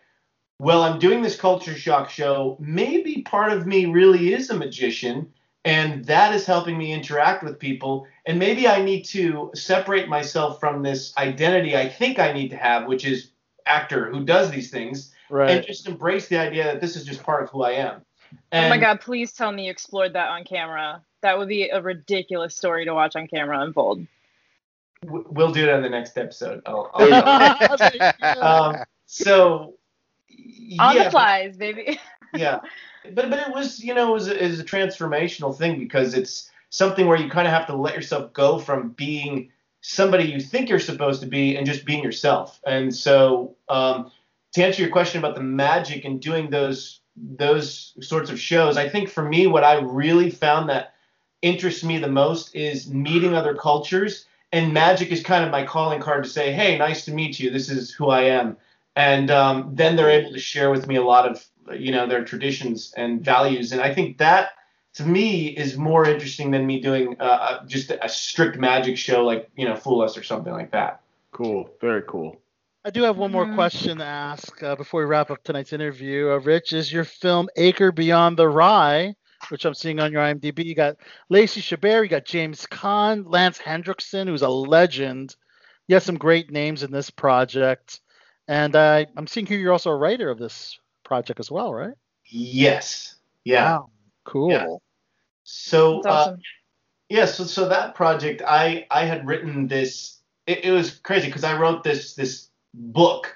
well, 0.60 0.82
I'm 0.84 0.98
doing 0.98 1.22
this 1.22 1.36
culture 1.36 1.76
shock 1.76 2.10
show. 2.10 2.58
Maybe 2.60 3.22
part 3.22 3.52
of 3.52 3.68
me 3.68 3.86
really 3.86 4.34
is 4.34 4.50
a 4.50 4.56
magician, 4.56 5.32
and 5.66 6.04
that 6.06 6.34
is 6.34 6.46
helping 6.46 6.78
me 6.78 6.92
interact 6.92 7.44
with 7.44 7.58
people. 7.60 8.06
And 8.26 8.38
maybe 8.40 8.68
I 8.68 8.82
need 8.82 9.04
to 9.06 9.52
separate 9.56 10.08
myself 10.10 10.60
from 10.60 10.84
this 10.84 11.16
identity 11.18 11.76
I 11.78 11.88
think 11.90 12.20
I 12.20 12.34
need 12.34 12.50
to 12.50 12.58
have, 12.58 12.88
which 12.88 13.06
is 13.06 13.32
actor 13.66 14.10
who 14.10 14.24
does 14.26 14.52
these 14.52 14.70
things, 14.72 15.14
right. 15.30 15.50
and 15.50 15.66
just 15.66 15.88
embrace 15.88 16.28
the 16.28 16.38
idea 16.38 16.66
that 16.66 16.82
this 16.82 16.96
is 16.96 17.06
just 17.06 17.24
part 17.24 17.44
of 17.44 17.50
who 17.50 17.64
I 17.64 17.72
am. 17.72 18.02
Oh 18.52 18.68
my 18.70 18.78
god, 18.78 19.00
please 19.00 19.32
tell 19.32 19.52
me 19.52 19.66
you 19.66 19.72
explored 19.72 20.14
that 20.14 20.30
on 20.30 20.44
camera. 20.44 21.02
That 21.22 21.38
would 21.38 21.48
be 21.48 21.70
a 21.70 21.82
ridiculous 21.82 22.56
story 22.56 22.84
to 22.86 22.94
watch 22.94 23.16
on 23.16 23.28
camera 23.28 23.62
unfold. 23.62 24.06
w- 25.06 25.26
We'll 25.30 25.52
do 25.52 25.64
it 25.64 25.70
on 25.70 25.82
the 25.82 25.90
next 25.90 26.18
episode. 26.18 26.62
I'll, 26.66 26.90
I'll 26.94 27.78
There 27.78 27.92
you 27.94 28.00
go. 28.34 28.42
um, 28.42 28.76
so 29.06 29.76
On 30.80 30.96
yeah, 30.96 31.04
the 31.06 31.12
flies, 31.12 31.56
baby. 31.58 32.00
yeah 32.34 32.60
but 33.12 33.30
but 33.30 33.40
it 33.40 33.54
was 33.54 33.84
you 33.84 33.94
know 33.94 34.10
it 34.10 34.14
was, 34.14 34.28
a, 34.28 34.44
it 34.44 34.50
was 34.50 34.60
a 34.60 34.66
transformational 34.66 35.58
thing 35.58 35.80
because 35.80 36.14
it's 36.14 36.50
something 36.70 37.08
where 37.08 37.18
you 37.18 37.30
kind 37.30 37.48
of 37.48 37.54
have 37.54 37.68
to 37.68 37.76
let 37.76 37.96
yourself 37.96 38.34
go 38.34 38.58
from 38.58 38.90
being 38.90 39.52
somebody 39.82 40.24
you 40.26 40.40
think 40.40 40.70
you're 40.70 40.80
supposed 40.80 41.22
to 41.22 41.28
be 41.28 41.56
and 41.56 41.66
just 41.68 41.86
being 41.86 42.04
yourself. 42.04 42.60
And 42.66 42.96
so 42.96 43.56
um, 43.70 44.12
to 44.54 44.64
answer 44.64 44.82
your 44.82 44.92
question 44.92 45.20
about 45.20 45.36
the 45.36 45.44
magic 45.44 46.06
and 46.06 46.22
doing 46.22 46.50
those 46.50 47.02
those 47.16 47.94
sorts 48.02 48.32
of 48.32 48.40
shows 48.40 48.76
i 48.76 48.90
think 48.90 49.08
for 49.08 49.24
me 49.24 49.46
what 49.46 49.64
i 49.64 49.76
really 49.80 50.32
found 50.32 50.68
that 50.68 50.94
interests 51.44 51.84
me 51.84 52.00
the 52.00 52.08
most 52.08 52.56
is 52.56 52.90
meeting 52.90 53.36
other 53.36 53.54
cultures. 53.54 54.26
And 54.52 54.74
magic 54.74 55.12
is 55.12 55.22
kind 55.22 55.44
of 55.44 55.52
my 55.52 55.64
calling 55.64 56.00
card 56.00 56.24
to 56.24 56.30
say 56.30 56.52
hey 56.52 56.78
nice 56.78 57.06
to 57.06 57.14
meet 57.14 57.40
you. 57.40 57.52
This 57.52 57.70
is 57.70 57.92
who 57.92 58.10
i 58.10 58.24
am. 58.24 58.58
And 58.96 59.30
um, 59.30 59.72
then 59.74 59.96
they're 59.96 60.10
able 60.10 60.32
to 60.32 60.40
share 60.40 60.72
with 60.72 60.88
me 60.88 60.96
a 60.96 61.04
lot 61.04 61.30
of 61.30 61.44
you 61.72 61.92
know 61.92 62.06
their 62.08 62.24
traditions 62.24 62.94
and 62.98 63.24
values 63.24 63.72
and 63.72 63.82
i 63.82 63.94
think 63.94 64.18
that 64.18 64.50
to 64.94 65.04
me 65.06 65.48
is 65.48 65.78
more 65.78 66.06
interesting 66.06 66.52
than 66.52 66.66
me 66.68 66.80
doing 66.80 67.16
uh, 67.20 67.24
uh, 67.24 67.66
just 67.66 67.92
a 67.92 68.10
strict 68.10 68.58
magic 68.58 68.98
show 68.98 69.24
like 69.26 69.50
you 69.56 69.66
know 69.66 69.76
fool 69.76 70.02
us 70.02 70.18
or 70.18 70.24
something 70.24 70.54
like 70.54 70.72
that 70.72 71.02
Cool. 71.32 71.68
Very 71.82 72.04
cool. 72.08 72.40
I 72.86 72.92
do 72.92 73.02
have 73.02 73.18
one 73.18 73.32
more 73.32 73.48
Mhm. 73.48 73.56
question 73.56 73.98
to 73.98 74.04
ask 74.06 74.62
uh, 74.62 74.76
before 74.76 75.02
we 75.02 75.08
wrap 75.08 75.32
up 75.32 75.44
tonight's 75.44 75.74
interview. 75.74 76.30
Uh, 76.30 76.38
Rich, 76.38 76.74
is 76.74 76.94
your 76.94 77.06
film 77.06 77.50
Acre 77.56 77.92
Beyond 77.92 78.38
the 78.38 78.48
Rye, 78.48 79.16
which 79.50 79.66
I'm 79.66 79.74
seeing 79.74 80.00
on 80.00 80.12
your 80.12 80.22
IMDb? 80.22 80.64
You 80.64 80.76
got 80.76 80.98
Lacey 81.30 81.60
Chabert, 81.62 82.04
you 82.04 82.10
got 82.10 82.26
James 82.26 82.68
Caan, 82.68 83.24
Lance 83.26 83.58
Henriksen, 83.58 84.28
who's 84.28 84.44
a 84.44 84.50
legend. 84.50 85.36
You 85.88 85.96
have 85.96 86.04
some 86.04 86.20
great 86.20 86.52
names 86.52 86.84
in 86.84 86.92
this 86.92 87.10
project, 87.10 88.02
and 88.48 88.76
uh, 88.76 89.06
I'm 89.18 89.26
seeing 89.26 89.48
here 89.48 89.58
you're 89.58 89.72
also 89.74 89.90
a 89.90 89.98
writer 89.98 90.30
of 90.30 90.38
this 90.38 90.78
project 91.14 91.40
as 91.40 91.52
well, 91.52 91.74
right? 91.74 91.94
yes. 92.26 93.16
Yeah. 93.46 93.72
Wow, 93.72 93.90
cool. 94.26 94.52
Yeah. 94.52 94.66
so 95.44 96.02
That's 96.04 96.28
uh, 96.30 96.36
yeah 97.10 97.26
so 97.26 97.44
so 97.44 97.68
that 97.68 97.94
project 97.96 98.42
i 98.48 98.88
i 98.90 99.04
had 99.06 99.28
written 99.28 99.68
this 99.68 100.20
it, 100.48 100.66
it 100.66 100.72
was 100.72 100.92
crazy 101.08 101.28
because 101.28 101.44
i 101.44 101.54
wrote 101.60 101.84
this 101.84 102.16
this 102.16 102.48
book 102.74 103.36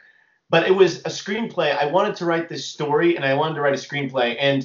but 0.50 0.66
it 0.66 0.72
was 0.72 1.00
a 1.00 1.10
screenplay. 1.10 1.78
I 1.78 1.88
wanted 1.88 2.16
to 2.16 2.26
write 2.26 2.48
this 2.48 2.66
story 2.66 3.18
and 3.18 3.26
i 3.26 3.34
wanted 3.34 3.56
to 3.56 3.62
write 3.62 3.74
a 3.74 3.78
screenplay. 3.88 4.38
And 4.40 4.64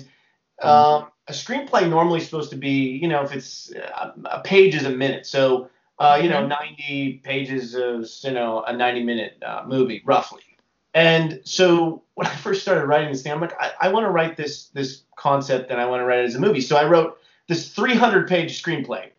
um, 0.63 1.09
a 1.27 1.33
screenplay 1.33 1.89
normally 1.89 2.21
is 2.21 2.25
supposed 2.27 2.51
to 2.51 2.57
be 2.57 2.77
you 3.03 3.09
know 3.09 3.23
if 3.23 3.33
it's 3.35 3.73
uh, 3.75 4.13
a 4.27 4.41
page 4.41 4.75
is 4.77 4.85
a 4.85 4.91
minute. 4.91 5.27
So 5.27 5.69
uh, 5.99 6.19
you 6.23 6.29
know 6.31 6.47
90 6.47 7.21
pages 7.25 7.75
is 7.75 8.23
you 8.25 8.33
know 8.33 8.63
a 8.63 8.73
90 8.73 9.03
minute 9.03 9.43
uh, 9.45 9.65
movie 9.67 10.03
roughly 10.05 10.52
and 10.95 11.41
so 11.45 12.03
when 12.15 12.27
I 12.27 12.35
first 12.37 12.63
started 12.63 12.87
writing 12.87 13.11
this 13.11 13.23
thing, 13.23 13.33
I'm 13.33 13.41
like, 13.41 13.59
I, 13.61 13.73
I 13.81 13.89
want 13.89 14.05
to 14.05 14.11
write 14.11 14.37
this 14.37 14.69
this 14.69 15.03
concept 15.17 15.71
and 15.71 15.81
I 15.81 15.87
want 15.87 16.01
to 16.01 16.05
write 16.05 16.21
it 16.21 16.27
as 16.27 16.35
a 16.35 16.41
movie. 16.41 16.61
So 16.61 16.77
I 16.77 16.87
wrote 16.87 17.19
this 17.49 17.69
300 17.73 18.29
page 18.29 18.63
screenplay. 18.63 19.11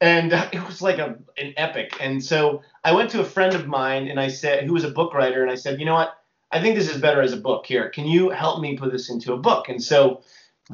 and 0.00 0.32
it 0.52 0.66
was 0.66 0.80
like 0.80 0.98
a 0.98 1.18
an 1.36 1.54
epic. 1.56 1.96
And 2.00 2.22
so 2.24 2.62
I 2.84 2.92
went 2.92 3.10
to 3.10 3.20
a 3.20 3.24
friend 3.24 3.54
of 3.54 3.66
mine 3.66 4.08
and 4.08 4.18
I 4.18 4.28
said, 4.28 4.64
who 4.64 4.72
was 4.72 4.84
a 4.84 4.90
book 4.90 5.14
writer, 5.14 5.42
and 5.42 5.50
I 5.50 5.56
said, 5.56 5.78
you 5.78 5.86
know 5.86 5.94
what? 5.94 6.14
I 6.50 6.62
think 6.62 6.76
this 6.76 6.88
is 6.88 7.00
better 7.00 7.20
as 7.20 7.34
a 7.34 7.36
book. 7.36 7.66
Here, 7.66 7.90
can 7.90 8.06
you 8.06 8.30
help 8.30 8.60
me 8.60 8.76
put 8.76 8.90
this 8.90 9.10
into 9.10 9.34
a 9.34 9.36
book? 9.36 9.68
And 9.68 9.82
so 9.82 10.22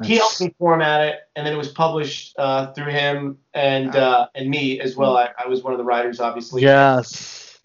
he 0.03 0.17
helped 0.17 0.41
me 0.41 0.53
format 0.57 1.01
it, 1.07 1.19
and 1.35 1.45
then 1.45 1.53
it 1.53 1.57
was 1.57 1.69
published 1.69 2.35
uh, 2.37 2.73
through 2.73 2.91
him 2.91 3.37
and 3.53 3.95
uh, 3.95 4.27
and 4.35 4.49
me 4.49 4.79
as 4.79 4.95
well. 4.95 5.17
I, 5.17 5.31
I 5.37 5.47
was 5.47 5.63
one 5.63 5.73
of 5.73 5.77
the 5.77 5.85
writers, 5.85 6.19
obviously. 6.19 6.61
Yes. 6.61 7.59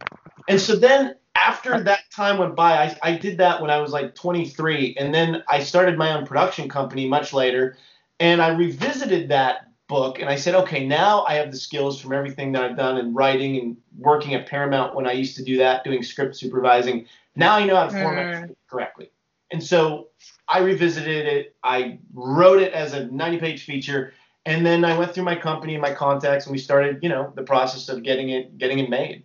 And 0.49 0.61
so 0.61 0.77
then 0.77 1.15
after 1.35 1.81
that 1.83 2.11
time 2.15 2.39
went 2.39 2.57
by, 2.57 2.73
I, 2.73 2.99
I 3.03 3.17
did 3.17 3.39
that 3.39 3.61
when 3.61 3.71
I 3.71 3.79
was 3.79 3.93
like 3.93 4.15
23, 4.15 4.97
and 4.99 5.15
then 5.15 5.43
I 5.49 5.63
started 5.63 5.99
my 5.99 6.13
own 6.17 6.27
production 6.27 6.69
company 6.69 7.09
much 7.09 7.33
later, 7.33 7.77
and 8.19 8.43
I 8.43 8.49
revisited 8.49 9.29
that 9.31 9.71
book 9.91 10.21
and 10.21 10.31
I 10.31 10.37
said, 10.37 10.55
okay, 10.55 10.87
now 10.87 11.25
I 11.25 11.35
have 11.35 11.51
the 11.51 11.57
skills 11.59 12.01
from 12.01 12.13
everything 12.13 12.53
that 12.53 12.63
I've 12.63 12.77
done 12.77 12.97
in 12.97 13.13
writing 13.13 13.59
and 13.59 13.77
working 13.99 14.35
at 14.35 14.47
Paramount 14.47 14.95
when 14.95 15.07
I 15.07 15.13
used 15.13 15.37
to 15.37 15.45
do 15.45 15.59
that, 15.59 15.85
doing 15.85 16.03
script 16.03 16.37
supervising. 16.37 17.07
Now 17.37 17.57
I 17.57 17.67
know 17.67 17.77
how 17.77 17.87
to 17.87 17.91
format 17.91 18.29
Mm. 18.51 18.55
correctly. 18.69 19.11
And 19.53 19.63
so 19.63 20.09
I 20.49 20.61
revisited 20.61 21.27
it. 21.27 21.57
I 21.65 21.99
wrote 22.15 22.63
it 22.63 22.73
as 22.73 22.95
a 22.95 23.07
90 23.07 23.39
page 23.39 23.65
feature. 23.65 24.15
And 24.47 24.65
then 24.65 24.85
I 24.85 24.97
went 24.97 25.13
through 25.13 25.25
my 25.25 25.35
company 25.35 25.75
and 25.75 25.83
my 25.83 25.93
contacts 25.93 26.47
and 26.47 26.53
we 26.53 26.59
started, 26.59 27.01
you 27.03 27.09
know, 27.09 27.33
the 27.35 27.43
process 27.43 27.89
of 27.89 28.03
getting 28.05 28.31
it 28.31 28.57
getting 28.59 28.79
it 28.79 28.89
made. 28.89 29.25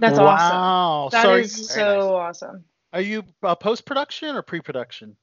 That's 0.00 0.18
awesome. 0.18 0.56
wow. 0.56 1.08
That 1.12 1.22
so 1.22 1.34
is 1.34 1.54
Very 1.74 1.84
so 2.00 2.16
awesome. 2.16 2.64
are 2.92 3.00
you 3.00 3.22
uh, 3.42 3.54
post 3.54 3.84
production 3.86 4.34
or 4.36 4.42
pre 4.42 4.60
production? 4.60 5.16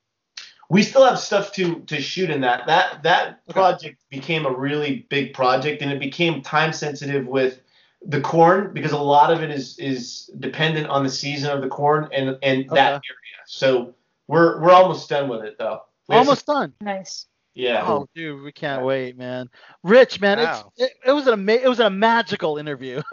we 0.69 0.83
still 0.83 1.05
have 1.05 1.17
stuff 1.17 1.53
to 1.53 1.79
to 1.81 2.01
shoot 2.01 2.29
in 2.29 2.41
that 2.41 2.67
that 2.67 3.01
that 3.03 3.39
Okay. 3.49 3.53
project 3.53 4.03
became 4.09 4.45
a 4.45 4.51
really 4.51 5.05
big 5.09 5.33
project 5.33 5.81
and 5.81 5.91
it 5.91 5.99
became 5.99 6.41
time 6.41 6.73
sensitive 6.73 7.25
with 7.25 7.61
the 8.05 8.19
corn 8.21 8.73
because 8.73 8.91
a 8.91 8.97
lot 8.97 9.31
of 9.31 9.41
it 9.41 9.49
is 9.49 9.79
is 9.79 10.29
dependent 10.39 10.87
on 10.87 11.03
the 11.03 11.09
season 11.09 11.49
of 11.51 11.61
the 11.61 11.69
corn 11.69 12.09
and 12.11 12.37
and 12.43 12.69
that 12.69 12.91
area 12.91 13.39
so 13.45 13.95
we're 14.27 14.61
we're 14.61 14.71
almost 14.71 15.07
done 15.09 15.29
with 15.29 15.41
it 15.45 15.57
though 15.57 15.81
We 16.09 16.15
have 16.15 16.27
Almost 16.27 16.45
some- 16.45 16.55
done. 16.55 16.73
Nice. 16.81 17.27
Yeah 17.57 17.83
Oh, 17.85 18.07
dude, 18.15 18.43
we 18.43 18.51
can't 18.51 18.83
wait, 18.83 19.17
man. 19.17 19.49
Rich, 19.83 20.21
man, 20.21 20.37
Wow. 20.37 20.71
it's, 20.77 20.91
it, 20.91 20.97
it 21.09 21.11
was 21.11 21.27
an 21.27 21.33
ama- 21.33 21.51
it 21.63 21.67
was 21.67 21.79
a 21.79 21.89
magical 21.89 22.57
interview. 22.57 23.01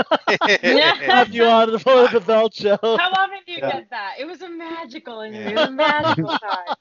Yeah. 0.62 0.94
Have 0.96 1.32
you 1.34 1.44
on 1.44 1.70
the 1.72 1.78
Below 1.78 2.08
the 2.08 2.20
Belt 2.20 2.54
show. 2.54 2.76
How 2.82 3.10
often 3.10 3.38
do 3.46 3.52
you 3.52 3.58
Yeah. 3.58 3.72
get 3.72 3.90
that? 3.90 4.14
It 4.18 4.26
was 4.26 4.42
a 4.42 4.48
magical 4.48 5.20
interview. 5.20 5.50
It 5.50 5.54
was 5.56 5.68
a 5.68 5.70
magical 5.72 6.28
time. 6.38 6.76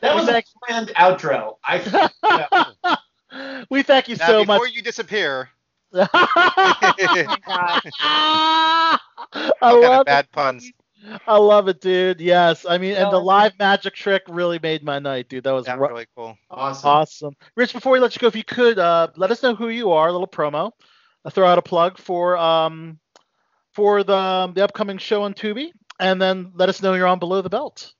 that 0.00 0.14
was 0.14 0.28
a 0.28 0.32
Thank- 0.32 0.46
planned 0.66 0.88
outro 0.96 1.56
i 1.64 2.96
we 3.70 3.82
thank 3.82 4.08
you 4.08 4.16
now, 4.16 4.26
so 4.26 4.32
before 4.40 4.46
much. 4.46 4.56
Before 4.62 4.68
you 4.68 4.82
disappear, 4.82 5.50
Oh 5.92 6.08
my 6.12 7.38
god. 7.46 7.82
I 9.60 9.72
love 9.72 10.06
bad 10.06 10.24
it. 10.24 10.32
puns. 10.32 10.70
I 11.26 11.36
love 11.36 11.68
it, 11.68 11.80
dude. 11.80 12.20
Yes, 12.20 12.64
I 12.68 12.78
mean, 12.78 12.94
and 12.94 13.12
the 13.12 13.18
live 13.18 13.58
magic 13.58 13.94
trick 13.94 14.22
really 14.28 14.58
made 14.58 14.82
my 14.82 14.98
night, 14.98 15.28
dude. 15.28 15.44
That 15.44 15.52
was 15.52 15.66
That 15.66 15.78
ru- 15.78 15.88
really 15.88 16.06
cool. 16.16 16.36
awesome 16.50 16.90
awesome. 16.90 17.36
Rich, 17.56 17.72
before 17.72 17.92
we 17.92 17.98
let 17.98 18.14
you 18.14 18.20
go, 18.20 18.26
if 18.26 18.36
you 18.36 18.44
could 18.44 18.78
uh, 18.78 19.08
let 19.16 19.30
us 19.30 19.42
know 19.42 19.54
who 19.54 19.68
you 19.68 19.92
are, 19.92 20.08
a 20.08 20.12
little 20.12 20.26
promo. 20.28 20.72
Uh, 21.24 21.30
throw 21.30 21.46
out 21.46 21.58
a 21.58 21.62
plug 21.62 21.98
for 21.98 22.36
um 22.36 22.98
for 23.72 24.02
the 24.04 24.52
the 24.54 24.62
upcoming 24.62 24.98
show 24.98 25.22
on 25.22 25.34
Tubi, 25.34 25.70
and 25.98 26.20
then 26.20 26.52
let 26.54 26.68
us 26.68 26.82
know 26.82 26.94
you're 26.94 27.06
on 27.06 27.18
Below 27.18 27.42
the 27.42 27.50
Belt. 27.50 27.94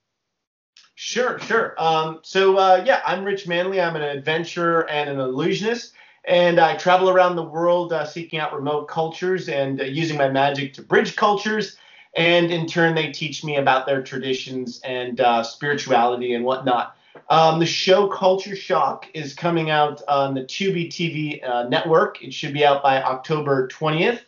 Sure, 0.95 1.39
sure. 1.41 1.75
Um, 1.79 2.21
so 2.23 2.57
uh, 2.57 2.83
yeah, 2.87 3.01
I'm 3.05 3.25
Rich 3.25 3.49
Manley. 3.49 3.81
I'm 3.81 3.97
an 3.97 4.03
adventurer 4.03 4.89
and 4.89 5.11
an 5.11 5.19
illusionist, 5.19 5.93
and 6.25 6.61
I 6.61 6.77
travel 6.77 7.11
around 7.11 7.37
the 7.37 7.43
world 7.45 7.93
uh, 7.93 8.05
seeking 8.05 8.39
out 8.39 8.55
remote 8.55 8.89
cultures 8.89 9.49
and 9.49 9.81
uh, 9.81 9.85
using 9.85 10.17
my 10.19 10.29
magic 10.29 10.75
to 10.75 10.83
bridge 10.83 11.17
cultures. 11.17 11.77
And 12.17 12.51
in 12.51 12.67
turn, 12.67 12.95
they 12.95 13.11
teach 13.11 13.43
me 13.43 13.57
about 13.57 13.87
their 13.87 14.03
traditions 14.03 14.81
and 14.85 15.21
uh, 15.21 15.43
spirituality 15.43 16.35
and 16.35 16.45
whatnot. 16.45 16.97
Um, 17.31 17.59
the 17.59 17.67
show 17.67 18.07
Culture 18.09 18.55
Shock 18.55 19.09
is 19.15 19.35
coming 19.35 19.71
out 19.71 20.03
on 20.09 20.35
the 20.35 20.43
Tubi 20.43 20.89
TV 20.89 21.43
uh, 21.49 21.69
network. 21.69 22.23
It 22.23 22.33
should 22.33 22.53
be 22.53 22.65
out 22.65 22.81
by 22.83 23.03
October 23.03 23.67
20th. 23.69 24.21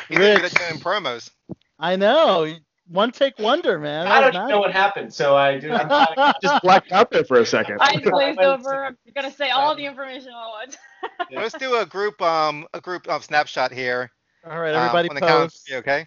He's 0.09 0.17
really 0.17 0.35
good 0.35 0.43
Rich. 0.43 0.55
at 0.61 0.69
doing 0.69 0.81
promos. 0.81 1.31
I 1.79 1.95
know. 1.95 2.53
One 2.89 3.11
take 3.11 3.39
wonder, 3.39 3.79
man. 3.79 4.07
I 4.07 4.19
don't 4.19 4.33
was 4.35 4.49
know 4.49 4.59
what 4.59 4.73
happened, 4.73 5.13
so 5.13 5.37
I 5.37 5.57
do. 5.57 5.71
I'm 5.71 5.87
kinda- 5.87 6.33
Just 6.43 6.61
blacked 6.63 6.91
out 6.91 7.11
there 7.11 7.23
for 7.23 7.39
a 7.39 7.45
second. 7.45 7.77
I 7.79 7.95
glazed 7.95 8.39
over. 8.41 8.87
I'm 8.87 8.97
gonna 9.15 9.31
say 9.31 9.51
all 9.51 9.73
the 9.73 9.85
information 9.85 10.31
all 10.35 10.57
at 10.57 10.67
once. 10.67 10.77
Let's 11.31 11.57
do 11.57 11.77
a 11.77 11.85
group 11.85 12.21
um 12.21 12.67
a 12.73 12.81
group 12.81 13.07
um, 13.09 13.21
snapshot 13.21 13.71
here. 13.71 14.11
All 14.45 14.59
right, 14.59 14.75
um, 14.75 14.81
everybody 14.81 15.07
on 15.09 15.15
the 15.15 15.21
count 15.21 15.43
post. 15.43 15.65
three, 15.65 15.77
okay? 15.77 16.05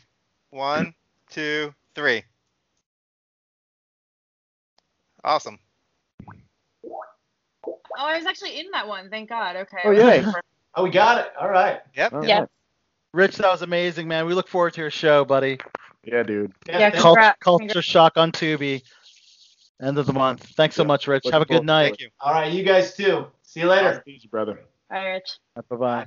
One, 0.51 0.93
two, 1.31 1.73
three. 1.95 2.25
Awesome. 5.25 5.59
Oh, 7.97 8.07
I 8.07 8.17
was 8.17 8.27
actually 8.27 8.59
in 8.61 8.67
that 8.73 8.87
one. 8.87 9.11
Thank 9.11 9.29
God. 9.29 9.57
Okay. 9.57 9.79
Oh, 9.85 9.91
yeah. 9.91 10.33
oh, 10.75 10.85
we 10.85 10.91
got 10.91 11.19
it. 11.19 11.33
All 11.41 11.49
right. 11.49 11.81
Yep. 11.97 12.13
All 12.13 12.25
Yeah. 12.25 12.47
Rich, 13.13 13.37
that 13.37 13.49
was 13.49 13.63
amazing, 13.63 14.09
man. 14.09 14.27
We 14.27 14.35
look 14.35 14.49
forward 14.49 14.75
to 14.75 14.83
your 14.83 14.91
show, 14.91 15.25
buddy. 15.25 15.59
Yeah, 16.05 16.23
dude. 16.23 16.53
Yeah, 16.69 16.79
Yeah, 16.79 16.91
Culture, 16.91 17.35
Culture 17.41 17.83
Shock 17.83 18.17
on 18.17 18.31
Tubi. 18.31 18.83
End 19.81 19.99
of 19.99 20.07
the 20.07 20.13
month. 20.13 20.45
Thanks 20.57 20.77
so 20.77 20.83
Yeah. 20.83 20.89
much, 20.89 21.09
Rich. 21.09 21.25
Looking 21.25 21.35
Have 21.35 21.43
a 21.43 21.47
good 21.47 21.65
night. 21.65 21.85
Thank 21.85 22.01
you. 22.01 22.11
All 22.21 22.33
right, 22.33 22.53
you 22.53 22.63
guys 22.63 22.95
too. 22.95 23.27
See 23.43 23.61
you 23.61 23.69
later. 23.69 24.03
Easy, 24.07 24.29
brother. 24.29 24.61
Bye, 24.91 25.05
Rich. 25.05 25.39
Bye 25.69 25.77
bye. 25.77 26.07